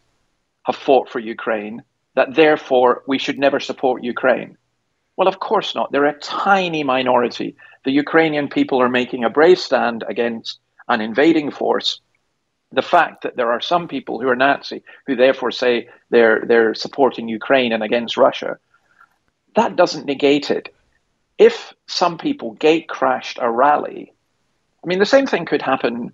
have 0.63 0.75
fought 0.75 1.09
for 1.09 1.19
Ukraine, 1.19 1.83
that 2.15 2.35
therefore 2.35 3.03
we 3.07 3.17
should 3.17 3.39
never 3.39 3.59
support 3.59 4.03
Ukraine. 4.03 4.57
Well, 5.15 5.27
of 5.27 5.39
course 5.39 5.75
not. 5.75 5.91
They're 5.91 6.05
a 6.05 6.19
tiny 6.19 6.83
minority. 6.83 7.55
The 7.85 7.91
Ukrainian 7.91 8.49
people 8.49 8.81
are 8.81 8.89
making 8.89 9.23
a 9.23 9.29
brave 9.29 9.59
stand 9.59 10.03
against 10.07 10.59
an 10.87 11.01
invading 11.01 11.51
force. 11.51 12.01
The 12.71 12.81
fact 12.81 13.23
that 13.23 13.35
there 13.35 13.51
are 13.51 13.61
some 13.61 13.87
people 13.87 14.19
who 14.19 14.29
are 14.29 14.35
Nazi 14.35 14.83
who 15.07 15.15
therefore 15.15 15.51
say 15.51 15.89
they're 16.09 16.43
they're 16.45 16.75
supporting 16.75 17.27
Ukraine 17.27 17.73
and 17.73 17.83
against 17.83 18.17
Russia, 18.17 18.59
that 19.55 19.75
doesn't 19.75 20.05
negate 20.05 20.51
it. 20.51 20.73
If 21.39 21.73
some 21.87 22.19
people 22.19 22.51
gate 22.51 22.87
crashed 22.87 23.39
a 23.41 23.49
rally, 23.49 24.13
I 24.83 24.87
mean 24.87 24.99
the 24.99 25.05
same 25.05 25.25
thing 25.25 25.45
could 25.45 25.63
happen 25.63 26.11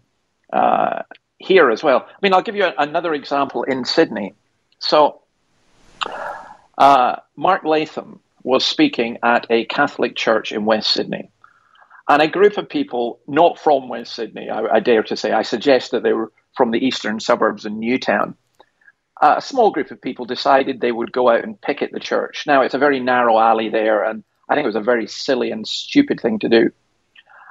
uh, 0.53 1.01
here 1.37 1.71
as 1.71 1.83
well. 1.83 2.05
I 2.07 2.17
mean, 2.21 2.33
I'll 2.33 2.43
give 2.43 2.55
you 2.55 2.65
a, 2.65 2.73
another 2.77 3.13
example 3.13 3.63
in 3.63 3.83
Sydney. 3.83 4.35
So 4.79 5.21
uh, 6.77 7.17
Mark 7.35 7.63
Latham 7.65 8.19
was 8.43 8.63
speaking 8.63 9.17
at 9.23 9.47
a 9.49 9.65
Catholic 9.65 10.15
church 10.15 10.51
in 10.51 10.65
West 10.65 10.91
Sydney. 10.91 11.31
And 12.07 12.21
a 12.21 12.27
group 12.27 12.57
of 12.59 12.69
people, 12.69 13.19
not 13.27 13.57
from 13.57 13.89
West 13.89 14.13
Sydney, 14.13 14.49
I, 14.49 14.75
I 14.75 14.79
dare 14.79 15.01
to 15.03 15.17
say, 15.17 15.31
I 15.31 15.41
suggest 15.41 15.91
that 15.91 16.03
they 16.03 16.13
were 16.13 16.31
from 16.55 16.69
the 16.69 16.85
eastern 16.85 17.19
suburbs 17.19 17.65
in 17.65 17.79
Newtown. 17.79 18.35
Uh, 19.19 19.35
a 19.37 19.41
small 19.41 19.71
group 19.71 19.89
of 19.89 20.01
people 20.01 20.25
decided 20.25 20.79
they 20.79 20.91
would 20.91 21.11
go 21.11 21.29
out 21.29 21.43
and 21.43 21.59
picket 21.59 21.91
the 21.91 21.99
church. 21.99 22.43
Now, 22.45 22.61
it's 22.61 22.75
a 22.75 22.79
very 22.79 22.99
narrow 22.99 23.39
alley 23.39 23.69
there, 23.69 24.03
and 24.03 24.23
I 24.49 24.55
think 24.55 24.63
it 24.63 24.67
was 24.67 24.75
a 24.75 24.81
very 24.81 25.07
silly 25.07 25.51
and 25.51 25.67
stupid 25.67 26.19
thing 26.19 26.39
to 26.39 26.49
do. 26.49 26.71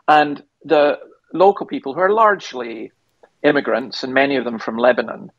And 0.07 0.43
the 0.65 0.99
local 1.33 1.67
people, 1.67 1.95
who 1.95 2.01
are 2.01 2.13
largely 2.13 2.93
immigrants, 3.43 4.05
and 4.05 4.15
many 4.15 4.37
of 4.37 4.45
them 4.45 4.59
from 4.59 4.77
Lebanon, 4.77 5.31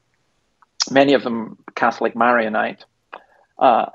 many 0.92 1.14
of 1.14 1.24
them 1.24 1.58
Catholic 1.76 2.16
Maronite, 2.16 2.84
uh, 3.58 3.86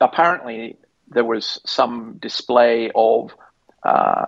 apparently, 0.00 0.76
there 1.08 1.24
was 1.24 1.60
some 1.64 2.16
display 2.20 2.90
of 2.94 3.32
uh, 3.84 4.26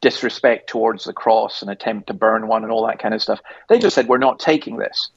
disrespect 0.00 0.68
towards 0.68 1.04
the 1.04 1.12
cross, 1.12 1.62
an 1.62 1.68
attempt 1.68 2.08
to 2.08 2.14
burn 2.14 2.46
one, 2.46 2.62
and 2.62 2.72
all 2.72 2.86
that 2.86 2.98
kind 2.98 3.14
of 3.14 3.22
stuff. 3.22 3.40
They 3.68 3.78
just 3.78 3.94
said, 3.94 4.08
We're 4.08 4.18
not 4.18 4.38
taking 4.38 4.76
this. 4.76 5.10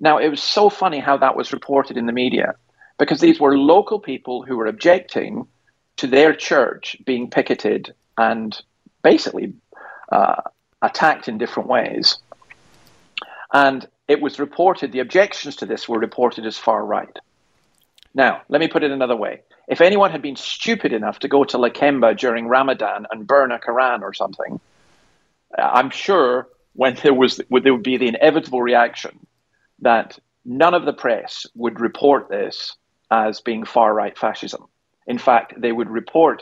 Now, 0.00 0.18
it 0.18 0.28
was 0.28 0.42
so 0.42 0.70
funny 0.70 0.98
how 0.98 1.18
that 1.18 1.36
was 1.36 1.52
reported 1.52 1.96
in 1.96 2.06
the 2.06 2.12
media 2.12 2.54
because 2.98 3.20
these 3.20 3.38
were 3.38 3.56
local 3.56 4.00
people 4.00 4.42
who 4.42 4.56
were 4.56 4.66
objecting 4.66 5.46
to 5.96 6.06
their 6.06 6.34
church 6.34 6.96
being 7.04 7.30
picketed 7.30 7.94
and 8.16 8.58
basically 9.02 9.54
uh, 10.10 10.42
attacked 10.82 11.28
in 11.28 11.38
different 11.38 11.68
ways. 11.68 12.18
And 13.52 13.86
it 14.08 14.20
was 14.20 14.38
reported, 14.38 14.92
the 14.92 15.00
objections 15.00 15.56
to 15.56 15.66
this 15.66 15.88
were 15.88 15.98
reported 15.98 16.46
as 16.46 16.58
far 16.58 16.84
right. 16.84 17.16
Now, 18.14 18.42
let 18.48 18.60
me 18.60 18.68
put 18.68 18.82
it 18.82 18.90
another 18.90 19.16
way. 19.16 19.42
If 19.68 19.80
anyone 19.80 20.10
had 20.10 20.22
been 20.22 20.36
stupid 20.36 20.92
enough 20.92 21.20
to 21.20 21.28
go 21.28 21.44
to 21.44 21.58
Lakemba 21.58 22.18
during 22.18 22.48
Ramadan 22.48 23.06
and 23.10 23.26
burn 23.26 23.52
a 23.52 23.58
Quran 23.58 24.02
or 24.02 24.12
something, 24.12 24.58
I'm 25.56 25.90
sure 25.90 26.48
when 26.72 26.96
there 27.02 27.14
was 27.14 27.36
there 27.36 27.72
would 27.72 27.82
be 27.82 27.96
the 27.96 28.08
inevitable 28.08 28.62
reaction 28.62 29.26
that 29.80 30.18
none 30.44 30.74
of 30.74 30.84
the 30.84 30.92
press 30.92 31.46
would 31.54 31.80
report 31.80 32.28
this 32.28 32.76
as 33.10 33.40
being 33.40 33.64
far 33.64 33.92
right 33.92 34.16
fascism. 34.16 34.66
In 35.10 35.18
fact, 35.18 35.60
they 35.60 35.72
would 35.72 35.90
report 35.90 36.38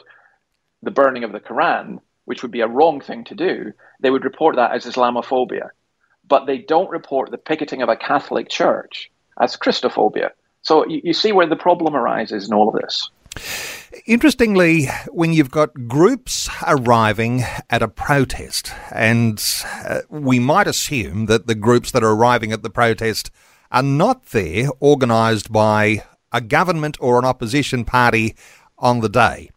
the 0.83 0.91
burning 0.91 1.25
of 1.25 1.33
the 1.33 1.41
Quran 1.41 1.99
which 2.29 2.43
would 2.43 2.53
be 2.53 2.61
a 2.61 2.69
wrong 2.69 3.01
thing 3.01 3.25
to 3.25 3.35
do, 3.35 3.73
they 4.01 4.11
would 4.11 4.23
report 4.23 4.57
that 4.57 4.73
as 4.73 4.85
Islamophobia. 4.85 5.71
But 6.29 6.45
they 6.45 6.59
don't 6.59 6.91
report 6.91 7.31
the 7.31 7.39
picketing 7.39 7.81
of 7.81 7.89
a 7.89 7.97
Catholic 7.97 8.51
church 8.51 9.11
as 9.41 9.57
Christophobia. 9.57 10.33
So 10.61 10.87
you, 10.87 11.01
you 11.03 11.15
see 11.15 11.33
where 11.33 11.49
the 11.49 11.57
problem 11.57 11.97
arises 11.97 12.47
in 12.47 12.53
all 12.53 12.69
of 12.69 12.75
this. 12.83 13.09
Interestingly, 14.05 14.89
when 15.09 15.33
you've 15.33 15.51
got 15.51 15.89
groups 15.89 16.51
arriving 16.67 17.45
at 17.71 17.83
a 17.83 17.89
protest, 17.89 18.73
and 18.93 19.43
uh, 19.65 20.01
we 20.11 20.39
might 20.39 20.67
assume 20.67 21.27
that 21.27 21.47
the 21.47 21.55
groups 21.55 21.93
that 21.93 22.05
are 22.05 22.13
arriving 22.13 22.53
at 22.53 22.63
the 22.63 22.69
protest 22.69 23.31
are 23.73 23.83
not 23.83 24.27
there 24.27 24.69
organised 24.83 25.51
by 25.51 26.05
a 26.31 26.43
government 26.43 26.99
or 27.01 27.19
an 27.19 27.25
opposition 27.25 27.87
party 27.87 28.37
on 28.79 29.01
the 29.01 29.09
day. 29.09 29.51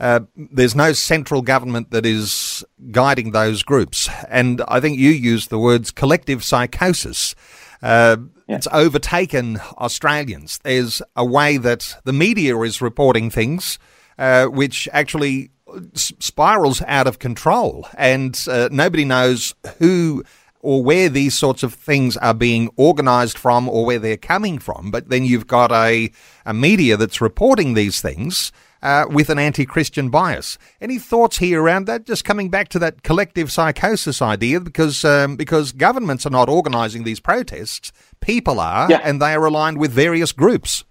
Uh, 0.00 0.20
there's 0.36 0.76
no 0.76 0.92
central 0.92 1.42
government 1.42 1.90
that 1.90 2.06
is 2.06 2.64
guiding 2.92 3.32
those 3.32 3.62
groups. 3.62 4.08
And 4.28 4.62
I 4.68 4.78
think 4.78 4.98
you 4.98 5.10
used 5.10 5.50
the 5.50 5.58
words 5.58 5.90
collective 5.90 6.44
psychosis. 6.44 7.34
Uh, 7.82 8.16
yeah. 8.46 8.56
It's 8.56 8.68
overtaken 8.72 9.58
Australians. 9.76 10.60
There's 10.62 11.02
a 11.16 11.24
way 11.24 11.56
that 11.58 11.96
the 12.04 12.12
media 12.12 12.58
is 12.60 12.80
reporting 12.80 13.30
things 13.30 13.78
uh, 14.18 14.46
which 14.46 14.88
actually 14.92 15.50
spirals 15.94 16.82
out 16.86 17.06
of 17.06 17.18
control, 17.18 17.86
and 17.96 18.42
uh, 18.48 18.68
nobody 18.72 19.04
knows 19.04 19.54
who 19.78 20.24
or 20.60 20.82
where 20.82 21.08
these 21.08 21.38
sorts 21.38 21.62
of 21.62 21.72
things 21.72 22.16
are 22.16 22.34
being 22.34 22.68
organised 22.76 23.38
from 23.38 23.68
or 23.68 23.84
where 23.84 24.00
they're 24.00 24.16
coming 24.16 24.58
from. 24.58 24.90
But 24.90 25.08
then 25.08 25.24
you've 25.24 25.46
got 25.46 25.70
a, 25.70 26.10
a 26.44 26.52
media 26.52 26.96
that's 26.96 27.20
reporting 27.20 27.74
these 27.74 28.00
things. 28.00 28.50
Uh, 28.80 29.06
with 29.10 29.28
an 29.28 29.40
anti 29.40 29.66
Christian 29.66 30.08
bias. 30.08 30.56
Any 30.80 31.00
thoughts 31.00 31.38
here 31.38 31.60
around 31.60 31.88
that? 31.88 32.04
Just 32.04 32.24
coming 32.24 32.48
back 32.48 32.68
to 32.68 32.78
that 32.78 33.02
collective 33.02 33.50
psychosis 33.50 34.22
idea, 34.22 34.60
because 34.60 35.04
um, 35.04 35.34
because 35.34 35.72
governments 35.72 36.24
are 36.24 36.30
not 36.30 36.48
organising 36.48 37.02
these 37.02 37.18
protests, 37.18 37.90
people 38.20 38.60
are, 38.60 38.88
yeah. 38.88 39.00
and 39.02 39.20
they 39.20 39.34
are 39.34 39.44
aligned 39.44 39.78
with 39.78 39.90
various 39.90 40.30
groups. 40.30 40.84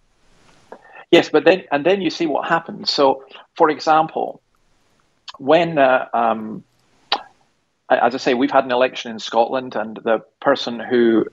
Yes, 1.11 1.29
but 1.29 1.45
then 1.45 1.63
and 1.71 1.85
then 1.85 2.01
you 2.01 2.09
see 2.09 2.25
what 2.25 2.45
happens. 2.49 2.91
So, 2.91 3.23
for 3.55 3.69
example, 3.69 4.41
when 5.37 5.77
uh, 5.77 6.09
um, 6.13 6.65
as 7.89 8.13
I 8.13 8.17
say, 8.17 8.33
we've 8.33 8.51
had 8.51 8.65
an 8.65 8.71
election 8.71 9.11
in 9.11 9.19
Scotland, 9.19 9.75
and 9.75 9.95
the 9.95 10.25
person 10.41 10.79
who 10.79 11.25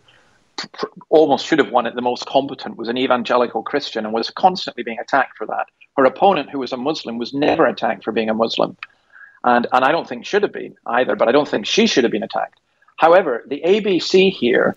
almost 1.09 1.47
should 1.47 1.59
have 1.59 1.71
won 1.71 1.87
it, 1.87 1.95
the 1.95 2.03
most 2.03 2.27
competent, 2.27 2.77
was 2.77 2.89
an 2.89 2.99
evangelical 2.99 3.63
Christian 3.63 4.05
and 4.05 4.15
was 4.15 4.31
constantly 4.31 4.83
being 4.83 4.99
attacked 4.99 5.37
for 5.37 5.47
that. 5.47 5.67
Her 5.97 6.05
opponent, 6.05 6.51
who 6.51 6.59
was 6.59 6.73
a 6.73 6.77
Muslim, 6.77 7.19
was 7.19 7.35
never 7.35 7.67
attacked 7.67 8.05
for 8.05 8.13
being 8.13 8.31
a 8.31 8.35
Muslim. 8.35 8.77
And, 9.45 9.67
and 9.73 9.85
I 9.85 9.93
don't 9.93 10.09
think 10.09 10.25
should 10.25 10.43
have 10.43 10.53
been 10.53 10.77
either, 10.87 11.17
but 11.17 11.29
I 11.29 11.33
don't 11.33 11.49
think 11.49 11.67
she 11.67 11.87
should 11.87 12.05
have 12.05 12.13
been 12.13 12.23
attacked. 12.23 12.59
However, 12.97 13.45
the 13.47 13.63
ABC 13.65 14.33
here 14.33 14.77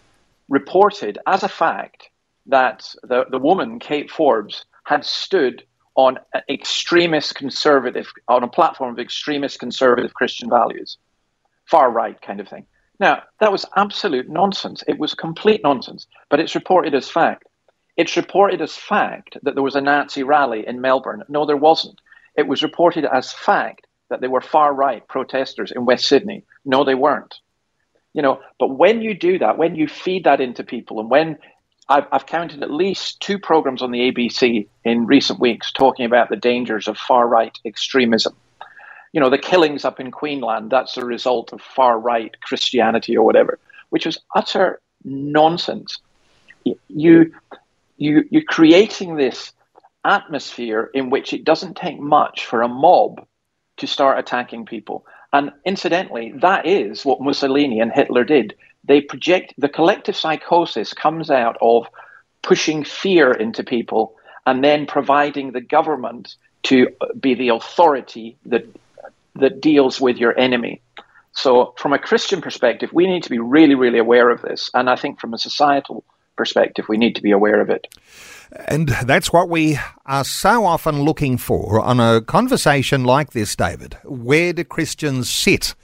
reported 0.49 1.17
as 1.25 1.43
a 1.43 1.49
fact 1.49 2.09
that 2.47 2.93
the, 3.03 3.25
the 3.29 3.39
woman, 3.39 3.79
Kate 3.79 4.09
Forbes, 4.09 4.65
had 4.83 5.05
stood 5.05 5.63
on 5.95 6.19
extremist 6.49 7.35
conservative, 7.35 8.07
on 8.27 8.43
a 8.43 8.47
platform 8.47 8.93
of 8.93 8.99
extremist 8.99 9.59
conservative 9.59 10.13
Christian 10.13 10.49
values, 10.49 10.97
far 11.65 11.89
right 11.91 12.21
kind 12.21 12.39
of 12.39 12.47
thing. 12.47 12.65
Now, 12.99 13.23
that 13.39 13.51
was 13.51 13.65
absolute 13.75 14.27
nonsense. 14.29 14.83
It 14.87 14.97
was 14.97 15.13
complete 15.13 15.61
nonsense, 15.63 16.07
but 16.29 16.39
it's 16.39 16.55
reported 16.55 16.95
as 16.95 17.09
fact. 17.09 17.45
It's 17.95 18.17
reported 18.17 18.61
as 18.61 18.75
fact 18.75 19.37
that 19.43 19.55
there 19.55 19.63
was 19.63 19.75
a 19.75 19.81
Nazi 19.81 20.23
rally 20.23 20.65
in 20.67 20.81
Melbourne. 20.81 21.23
No, 21.29 21.45
there 21.45 21.57
wasn't. 21.57 21.99
It 22.35 22.47
was 22.47 22.63
reported 22.63 23.05
as 23.05 23.33
fact 23.33 23.87
that 24.09 24.21
there 24.21 24.29
were 24.29 24.41
far 24.41 24.73
right 24.73 25.07
protesters 25.07 25.71
in 25.71 25.85
West 25.85 26.07
Sydney. 26.07 26.43
No, 26.63 26.83
they 26.83 26.95
weren't. 26.95 27.35
You 28.13 28.21
know, 28.21 28.41
but 28.59 28.69
when 28.69 29.01
you 29.01 29.13
do 29.13 29.39
that, 29.39 29.57
when 29.57 29.75
you 29.75 29.87
feed 29.87 30.23
that 30.23 30.41
into 30.41 30.63
people, 30.63 30.99
and 30.99 31.09
when 31.09 31.37
I've, 31.89 32.05
I've 32.11 32.25
counted 32.25 32.63
at 32.63 32.71
least 32.71 33.19
two 33.19 33.39
programs 33.39 33.81
on 33.81 33.91
the 33.91 34.11
ABC 34.11 34.67
in 34.83 35.05
recent 35.05 35.39
weeks 35.39 35.71
talking 35.71 36.05
about 36.05 36.29
the 36.29 36.35
dangers 36.35 36.87
of 36.87 36.97
far 36.97 37.27
right 37.27 37.57
extremism. 37.65 38.35
You 39.13 39.21
know, 39.21 39.29
the 39.29 39.37
killings 39.37 39.85
up 39.85 39.99
in 39.99 40.11
Queensland, 40.11 40.69
that's 40.69 40.97
a 40.97 41.05
result 41.05 41.53
of 41.53 41.61
far 41.61 41.99
right 41.99 42.33
Christianity 42.41 43.15
or 43.15 43.25
whatever, 43.25 43.59
which 43.89 44.05
was 44.05 44.19
utter 44.35 44.81
nonsense. 45.03 45.99
You, 46.63 47.33
you, 47.97 48.25
you're 48.29 48.41
creating 48.43 49.15
this 49.15 49.53
atmosphere 50.03 50.89
in 50.93 51.09
which 51.09 51.33
it 51.33 51.43
doesn't 51.43 51.77
take 51.77 51.99
much 51.99 52.45
for 52.45 52.61
a 52.61 52.67
mob 52.67 53.25
to 53.77 53.87
start 53.87 54.19
attacking 54.19 54.65
people. 54.65 55.05
And 55.33 55.51
incidentally, 55.65 56.33
that 56.37 56.65
is 56.65 57.05
what 57.05 57.21
Mussolini 57.21 57.79
and 57.79 57.91
Hitler 57.91 58.23
did 58.23 58.55
they 58.87 59.01
project 59.01 59.53
the 59.57 59.69
collective 59.69 60.15
psychosis 60.15 60.93
comes 60.93 61.29
out 61.29 61.57
of 61.61 61.87
pushing 62.41 62.83
fear 62.83 63.31
into 63.31 63.63
people 63.63 64.15
and 64.45 64.63
then 64.63 64.85
providing 64.85 65.51
the 65.51 65.61
government 65.61 66.35
to 66.63 66.87
be 67.19 67.35
the 67.35 67.49
authority 67.49 68.37
that 68.45 68.65
that 69.39 69.61
deals 69.61 69.99
with 69.99 70.17
your 70.17 70.37
enemy. 70.37 70.81
So, 71.33 71.73
from 71.77 71.93
a 71.93 71.99
Christian 71.99 72.41
perspective, 72.41 72.89
we 72.93 73.05
need 73.05 73.23
to 73.23 73.29
be 73.29 73.39
really, 73.39 73.75
really 73.75 73.99
aware 73.99 74.29
of 74.29 74.41
this. 74.41 74.71
And 74.73 74.89
I 74.89 74.95
think 74.95 75.19
from 75.19 75.33
a 75.33 75.37
societal 75.37 76.03
perspective, 76.35 76.85
we 76.89 76.97
need 76.97 77.15
to 77.15 77.21
be 77.21 77.31
aware 77.31 77.61
of 77.61 77.69
it. 77.69 77.87
And 78.67 78.87
that's 79.05 79.33
what 79.33 79.49
we 79.49 79.77
are 80.05 80.23
so 80.23 80.65
often 80.65 81.01
looking 81.01 81.37
for 81.37 81.79
on 81.81 81.99
a 81.99 82.21
conversation 82.21 83.03
like 83.03 83.31
this, 83.31 83.55
David. 83.55 83.97
Where 84.03 84.53
do 84.53 84.63
Christians 84.63 85.29
sit? 85.29 85.75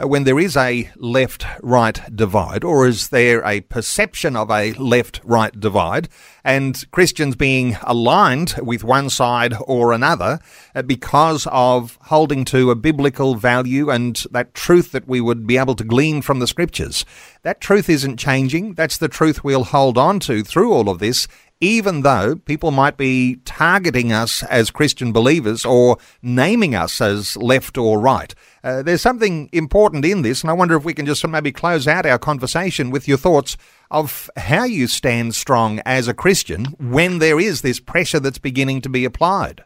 Uh, 0.00 0.08
when 0.08 0.24
there 0.24 0.38
is 0.38 0.56
a 0.56 0.90
left 0.96 1.44
right 1.62 2.00
divide, 2.16 2.64
or 2.64 2.86
is 2.86 3.10
there 3.10 3.44
a 3.44 3.60
perception 3.60 4.36
of 4.36 4.50
a 4.50 4.72
left 4.74 5.20
right 5.22 5.58
divide, 5.60 6.08
and 6.42 6.90
Christians 6.92 7.36
being 7.36 7.76
aligned 7.82 8.54
with 8.62 8.84
one 8.84 9.10
side 9.10 9.54
or 9.66 9.92
another 9.92 10.40
uh, 10.74 10.80
because 10.80 11.46
of 11.50 11.98
holding 12.02 12.46
to 12.46 12.70
a 12.70 12.74
biblical 12.74 13.34
value 13.34 13.90
and 13.90 14.24
that 14.30 14.54
truth 14.54 14.92
that 14.92 15.06
we 15.06 15.20
would 15.20 15.46
be 15.46 15.58
able 15.58 15.74
to 15.74 15.84
glean 15.84 16.22
from 16.22 16.38
the 16.38 16.46
scriptures? 16.46 17.04
That 17.42 17.60
truth 17.60 17.90
isn't 17.90 18.16
changing. 18.16 18.74
That's 18.74 18.96
the 18.96 19.08
truth 19.08 19.44
we'll 19.44 19.64
hold 19.64 19.98
on 19.98 20.20
to 20.20 20.42
through 20.42 20.72
all 20.72 20.88
of 20.88 21.00
this, 21.00 21.28
even 21.60 22.00
though 22.00 22.36
people 22.36 22.70
might 22.70 22.96
be 22.96 23.36
targeting 23.44 24.10
us 24.10 24.42
as 24.44 24.70
Christian 24.70 25.12
believers 25.12 25.64
or 25.64 25.98
naming 26.22 26.74
us 26.74 27.00
as 27.00 27.36
left 27.36 27.76
or 27.76 28.00
right. 28.00 28.34
Uh, 28.64 28.80
there's 28.80 29.02
something 29.02 29.48
important 29.52 30.04
in 30.04 30.22
this, 30.22 30.42
and 30.42 30.50
I 30.50 30.52
wonder 30.52 30.76
if 30.76 30.84
we 30.84 30.94
can 30.94 31.04
just 31.04 31.26
maybe 31.26 31.50
close 31.50 31.88
out 31.88 32.06
our 32.06 32.18
conversation 32.18 32.90
with 32.90 33.08
your 33.08 33.18
thoughts 33.18 33.56
of 33.90 34.30
how 34.36 34.62
you 34.62 34.86
stand 34.86 35.34
strong 35.34 35.80
as 35.80 36.06
a 36.06 36.14
Christian 36.14 36.66
when 36.78 37.18
there 37.18 37.40
is 37.40 37.62
this 37.62 37.80
pressure 37.80 38.20
that's 38.20 38.38
beginning 38.38 38.80
to 38.82 38.88
be 38.88 39.04
applied. 39.04 39.64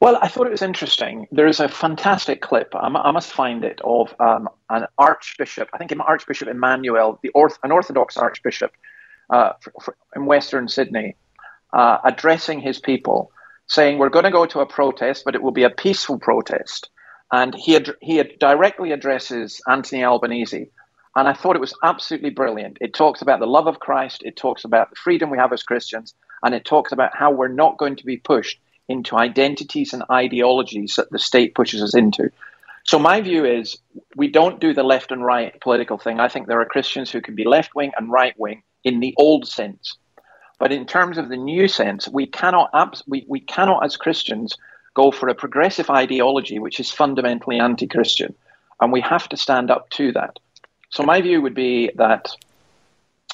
Well, 0.00 0.18
I 0.20 0.28
thought 0.28 0.46
it 0.46 0.50
was 0.50 0.62
interesting. 0.62 1.26
There 1.30 1.46
is 1.46 1.60
a 1.60 1.68
fantastic 1.68 2.40
clip, 2.40 2.74
I 2.74 3.10
must 3.10 3.32
find 3.32 3.64
it, 3.64 3.80
of 3.84 4.14
um, 4.18 4.48
an 4.70 4.86
archbishop, 4.96 5.68
I 5.74 5.78
think 5.78 5.92
Archbishop 6.00 6.48
Emmanuel, 6.48 7.18
the 7.22 7.30
orth- 7.30 7.58
an 7.62 7.70
Orthodox 7.70 8.16
archbishop 8.16 8.72
uh, 9.28 9.52
for, 9.60 9.72
for, 9.82 9.96
in 10.16 10.24
Western 10.24 10.68
Sydney, 10.68 11.16
uh, 11.72 11.98
addressing 12.02 12.60
his 12.60 12.78
people, 12.78 13.30
saying, 13.66 13.98
We're 13.98 14.08
going 14.08 14.24
to 14.24 14.30
go 14.30 14.46
to 14.46 14.60
a 14.60 14.66
protest, 14.66 15.22
but 15.24 15.34
it 15.34 15.42
will 15.42 15.52
be 15.52 15.64
a 15.64 15.70
peaceful 15.70 16.18
protest 16.18 16.90
and 17.32 17.54
he 17.54 17.76
ad- 17.76 17.96
he 18.00 18.20
ad- 18.20 18.38
directly 18.38 18.92
addresses 18.92 19.60
Anthony 19.66 20.04
Albanese. 20.04 20.70
And 21.16 21.28
I 21.28 21.32
thought 21.32 21.56
it 21.56 21.60
was 21.60 21.76
absolutely 21.82 22.30
brilliant. 22.30 22.78
It 22.80 22.92
talks 22.92 23.22
about 23.22 23.38
the 23.38 23.46
love 23.46 23.66
of 23.66 23.78
Christ, 23.78 24.22
it 24.24 24.36
talks 24.36 24.64
about 24.64 24.90
the 24.90 24.96
freedom 24.96 25.30
we 25.30 25.38
have 25.38 25.52
as 25.52 25.62
Christians, 25.62 26.14
and 26.42 26.54
it 26.54 26.64
talks 26.64 26.92
about 26.92 27.16
how 27.16 27.30
we're 27.30 27.48
not 27.48 27.78
going 27.78 27.96
to 27.96 28.06
be 28.06 28.16
pushed 28.16 28.58
into 28.88 29.16
identities 29.16 29.92
and 29.92 30.02
ideologies 30.10 30.96
that 30.96 31.10
the 31.10 31.18
state 31.18 31.54
pushes 31.54 31.82
us 31.82 31.94
into. 31.94 32.30
So 32.84 32.98
my 32.98 33.20
view 33.22 33.46
is 33.46 33.78
we 34.14 34.28
don't 34.28 34.60
do 34.60 34.74
the 34.74 34.82
left 34.82 35.10
and 35.10 35.24
right 35.24 35.58
political 35.60 35.96
thing. 35.96 36.20
I 36.20 36.28
think 36.28 36.46
there 36.46 36.60
are 36.60 36.66
Christians 36.66 37.10
who 37.10 37.22
can 37.22 37.34
be 37.34 37.44
left 37.44 37.74
wing 37.74 37.92
and 37.96 38.10
right 38.10 38.38
wing 38.38 38.62
in 38.82 39.00
the 39.00 39.14
old 39.16 39.48
sense. 39.48 39.96
But 40.58 40.70
in 40.70 40.86
terms 40.86 41.16
of 41.16 41.30
the 41.30 41.36
new 41.36 41.66
sense, 41.66 42.08
we 42.08 42.26
cannot 42.26 42.70
we, 43.06 43.24
we 43.26 43.40
cannot 43.40 43.84
as 43.84 43.96
Christians 43.96 44.56
go 44.94 45.10
for 45.10 45.28
a 45.28 45.34
progressive 45.34 45.90
ideology 45.90 46.58
which 46.58 46.80
is 46.80 46.90
fundamentally 46.90 47.58
anti 47.58 47.86
Christian. 47.86 48.34
And 48.80 48.92
we 48.92 49.00
have 49.02 49.28
to 49.28 49.36
stand 49.36 49.70
up 49.70 49.90
to 49.90 50.12
that. 50.12 50.38
So, 50.90 51.02
my 51.02 51.20
view 51.20 51.42
would 51.42 51.54
be 51.54 51.90
that 51.96 52.30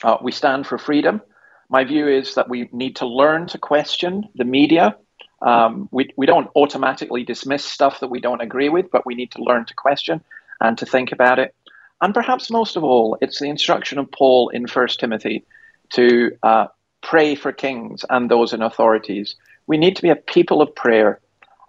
uh, 0.03 0.17
we 0.23 0.33
stand 0.33 0.67
for 0.67 0.79
freedom. 0.79 1.23
My 1.69 1.85
view 1.85 2.09
is 2.09 2.35
that 2.35 2.49
we 2.49 2.69
need 2.73 2.97
to 2.97 3.07
learn 3.07 3.47
to 3.49 3.59
question 3.59 4.29
the 4.35 4.45
media. 4.45 4.97
Um, 5.43 5.89
we, 5.91 6.11
we 6.17 6.27
don't 6.27 6.51
automatically 6.57 7.25
dismiss 7.25 7.65
stuff 7.65 8.01
that 8.01 8.11
we 8.11 8.21
don't 8.21 8.41
agree 8.41 8.69
with, 8.69 8.91
but 8.91 9.07
we 9.07 9.15
need 9.15 9.31
to 9.33 9.43
learn 9.43 9.65
to 9.67 9.75
question 9.75 10.23
and 10.61 10.77
to 10.79 10.87
think 10.87 11.13
about 11.13 11.39
it. 11.39 11.55
And 12.01 12.15
perhaps 12.15 12.51
most 12.51 12.77
of 12.77 12.85
all, 12.85 13.19
it's 13.21 13.41
the 13.41 13.49
instruction 13.49 13.99
of 13.99 14.11
Paul 14.11 14.49
in 14.51 14.67
First 14.67 15.01
Timothy 15.01 15.45
to 15.91 16.37
uh, 16.43 16.67
pray 17.03 17.35
for 17.35 17.53
kings 17.53 18.05
and 18.09 18.31
those 18.31 18.53
in 18.53 18.63
authorities. 18.63 19.37
We 19.67 19.77
need 19.77 19.97
to 19.97 20.03
be 20.03 20.11
a 20.11 20.17
people 20.17 20.63
of 20.63 20.75
prayer 20.75 21.21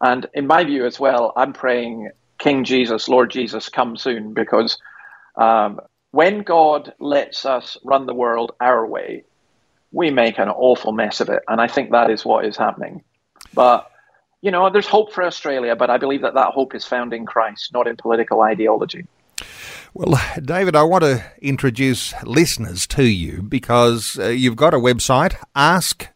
and 0.02 0.28
in 0.34 0.48
my 0.48 0.64
view 0.64 0.86
as 0.86 1.00
well, 1.00 1.32
I'm 1.36 1.54
praying 1.54 2.10
King 2.40 2.64
Jesus, 2.64 3.08
Lord 3.08 3.30
Jesus, 3.30 3.70
come 3.70 3.96
soon, 3.96 4.34
because 4.34 4.80
um, 5.36 5.80
when 6.10 6.42
God 6.42 6.94
lets 7.00 7.46
us 7.46 7.78
run 7.84 8.08
the 8.08 8.16
world 8.16 8.54
our 8.60 8.86
way, 8.86 9.24
we 9.92 10.10
make 10.10 10.40
an 10.40 10.50
awful 10.50 10.92
mess 10.92 11.22
of 11.22 11.30
it. 11.30 11.44
And 11.48 11.62
I 11.62 11.68
think 11.68 11.92
that 11.92 12.10
is 12.10 12.26
what 12.26 12.46
is 12.46 12.58
happening. 12.58 13.04
But, 13.54 13.92
you 14.42 14.50
know, 14.50 14.72
there's 14.72 14.88
hope 14.88 15.14
for 15.14 15.24
Australia, 15.24 15.76
but 15.76 15.92
I 15.92 15.98
believe 15.98 16.24
that 16.24 16.34
that 16.34 16.52
hope 16.54 16.74
is 16.74 16.84
found 16.84 17.14
in 17.14 17.28
Christ, 17.28 17.72
not 17.72 17.88
in 17.88 17.96
political 17.96 18.42
ideology. 18.42 19.06
Well, 19.94 20.20
David, 20.42 20.76
I 20.76 20.84
want 20.84 21.04
to 21.04 21.24
introduce 21.42 22.14
listeners 22.24 22.88
to 22.88 23.04
you 23.04 23.44
because 23.44 24.18
uh, 24.18 24.30
you've 24.30 24.56
got 24.56 24.74
a 24.74 24.78
website, 24.78 25.36
ask.org.au 25.54 26.12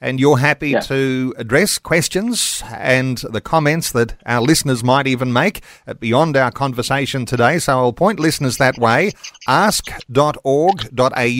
and 0.00 0.20
you're 0.20 0.38
happy 0.38 0.70
yeah. 0.70 0.80
to 0.80 1.34
address 1.38 1.78
questions 1.78 2.62
and 2.70 3.18
the 3.18 3.40
comments 3.40 3.92
that 3.92 4.14
our 4.26 4.40
listeners 4.40 4.84
might 4.84 5.06
even 5.06 5.32
make 5.32 5.62
beyond 5.98 6.36
our 6.36 6.50
conversation 6.50 7.26
today. 7.26 7.58
So 7.58 7.78
I'll 7.78 7.92
point 7.92 8.20
listeners 8.20 8.58
that 8.58 8.78
way. 8.78 9.12
Ask.org.au. 9.48 10.88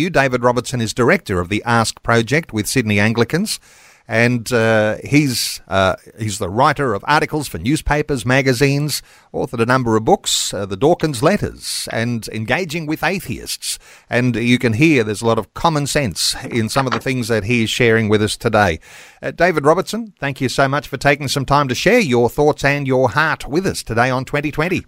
David 0.08 0.42
Robertson 0.42 0.80
is 0.80 0.94
director 0.94 1.40
of 1.40 1.48
the 1.48 1.62
Ask 1.64 2.02
Project 2.02 2.52
with 2.52 2.66
Sydney 2.66 2.98
Anglicans 2.98 3.60
and 4.08 4.52
uh, 4.52 4.96
he's 5.04 5.60
uh, 5.68 5.96
he's 6.18 6.38
the 6.38 6.48
writer 6.48 6.94
of 6.94 7.04
articles 7.08 7.48
for 7.48 7.58
newspapers, 7.58 8.24
magazines, 8.24 9.02
authored 9.34 9.60
a 9.60 9.66
number 9.66 9.96
of 9.96 10.04
books, 10.04 10.54
uh, 10.54 10.66
the 10.66 10.76
Dawkins 10.76 11.22
Letters, 11.22 11.88
and 11.92 12.28
engaging 12.28 12.86
with 12.86 13.02
atheists. 13.02 13.78
And 14.08 14.36
you 14.36 14.58
can 14.58 14.74
hear 14.74 15.02
there's 15.02 15.22
a 15.22 15.26
lot 15.26 15.38
of 15.38 15.52
common 15.54 15.86
sense 15.86 16.36
in 16.44 16.68
some 16.68 16.86
of 16.86 16.92
the 16.92 17.00
things 17.00 17.28
that 17.28 17.44
he 17.44 17.64
is 17.64 17.70
sharing 17.70 18.08
with 18.08 18.22
us 18.22 18.36
today. 18.36 18.78
Uh, 19.20 19.32
David 19.32 19.64
Robertson, 19.64 20.14
thank 20.20 20.40
you 20.40 20.48
so 20.48 20.68
much 20.68 20.86
for 20.86 20.96
taking 20.96 21.28
some 21.28 21.44
time 21.44 21.68
to 21.68 21.74
share 21.74 22.00
your 22.00 22.28
thoughts 22.28 22.64
and 22.64 22.86
your 22.86 23.10
heart 23.10 23.48
with 23.48 23.66
us 23.66 23.82
today 23.82 24.10
on 24.10 24.24
2020. 24.24 24.84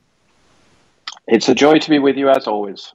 It's 1.26 1.48
a 1.48 1.54
joy 1.54 1.78
to 1.78 1.90
be 1.90 1.98
with 1.98 2.16
you 2.16 2.31
as 2.31 2.46
always. 2.46 2.94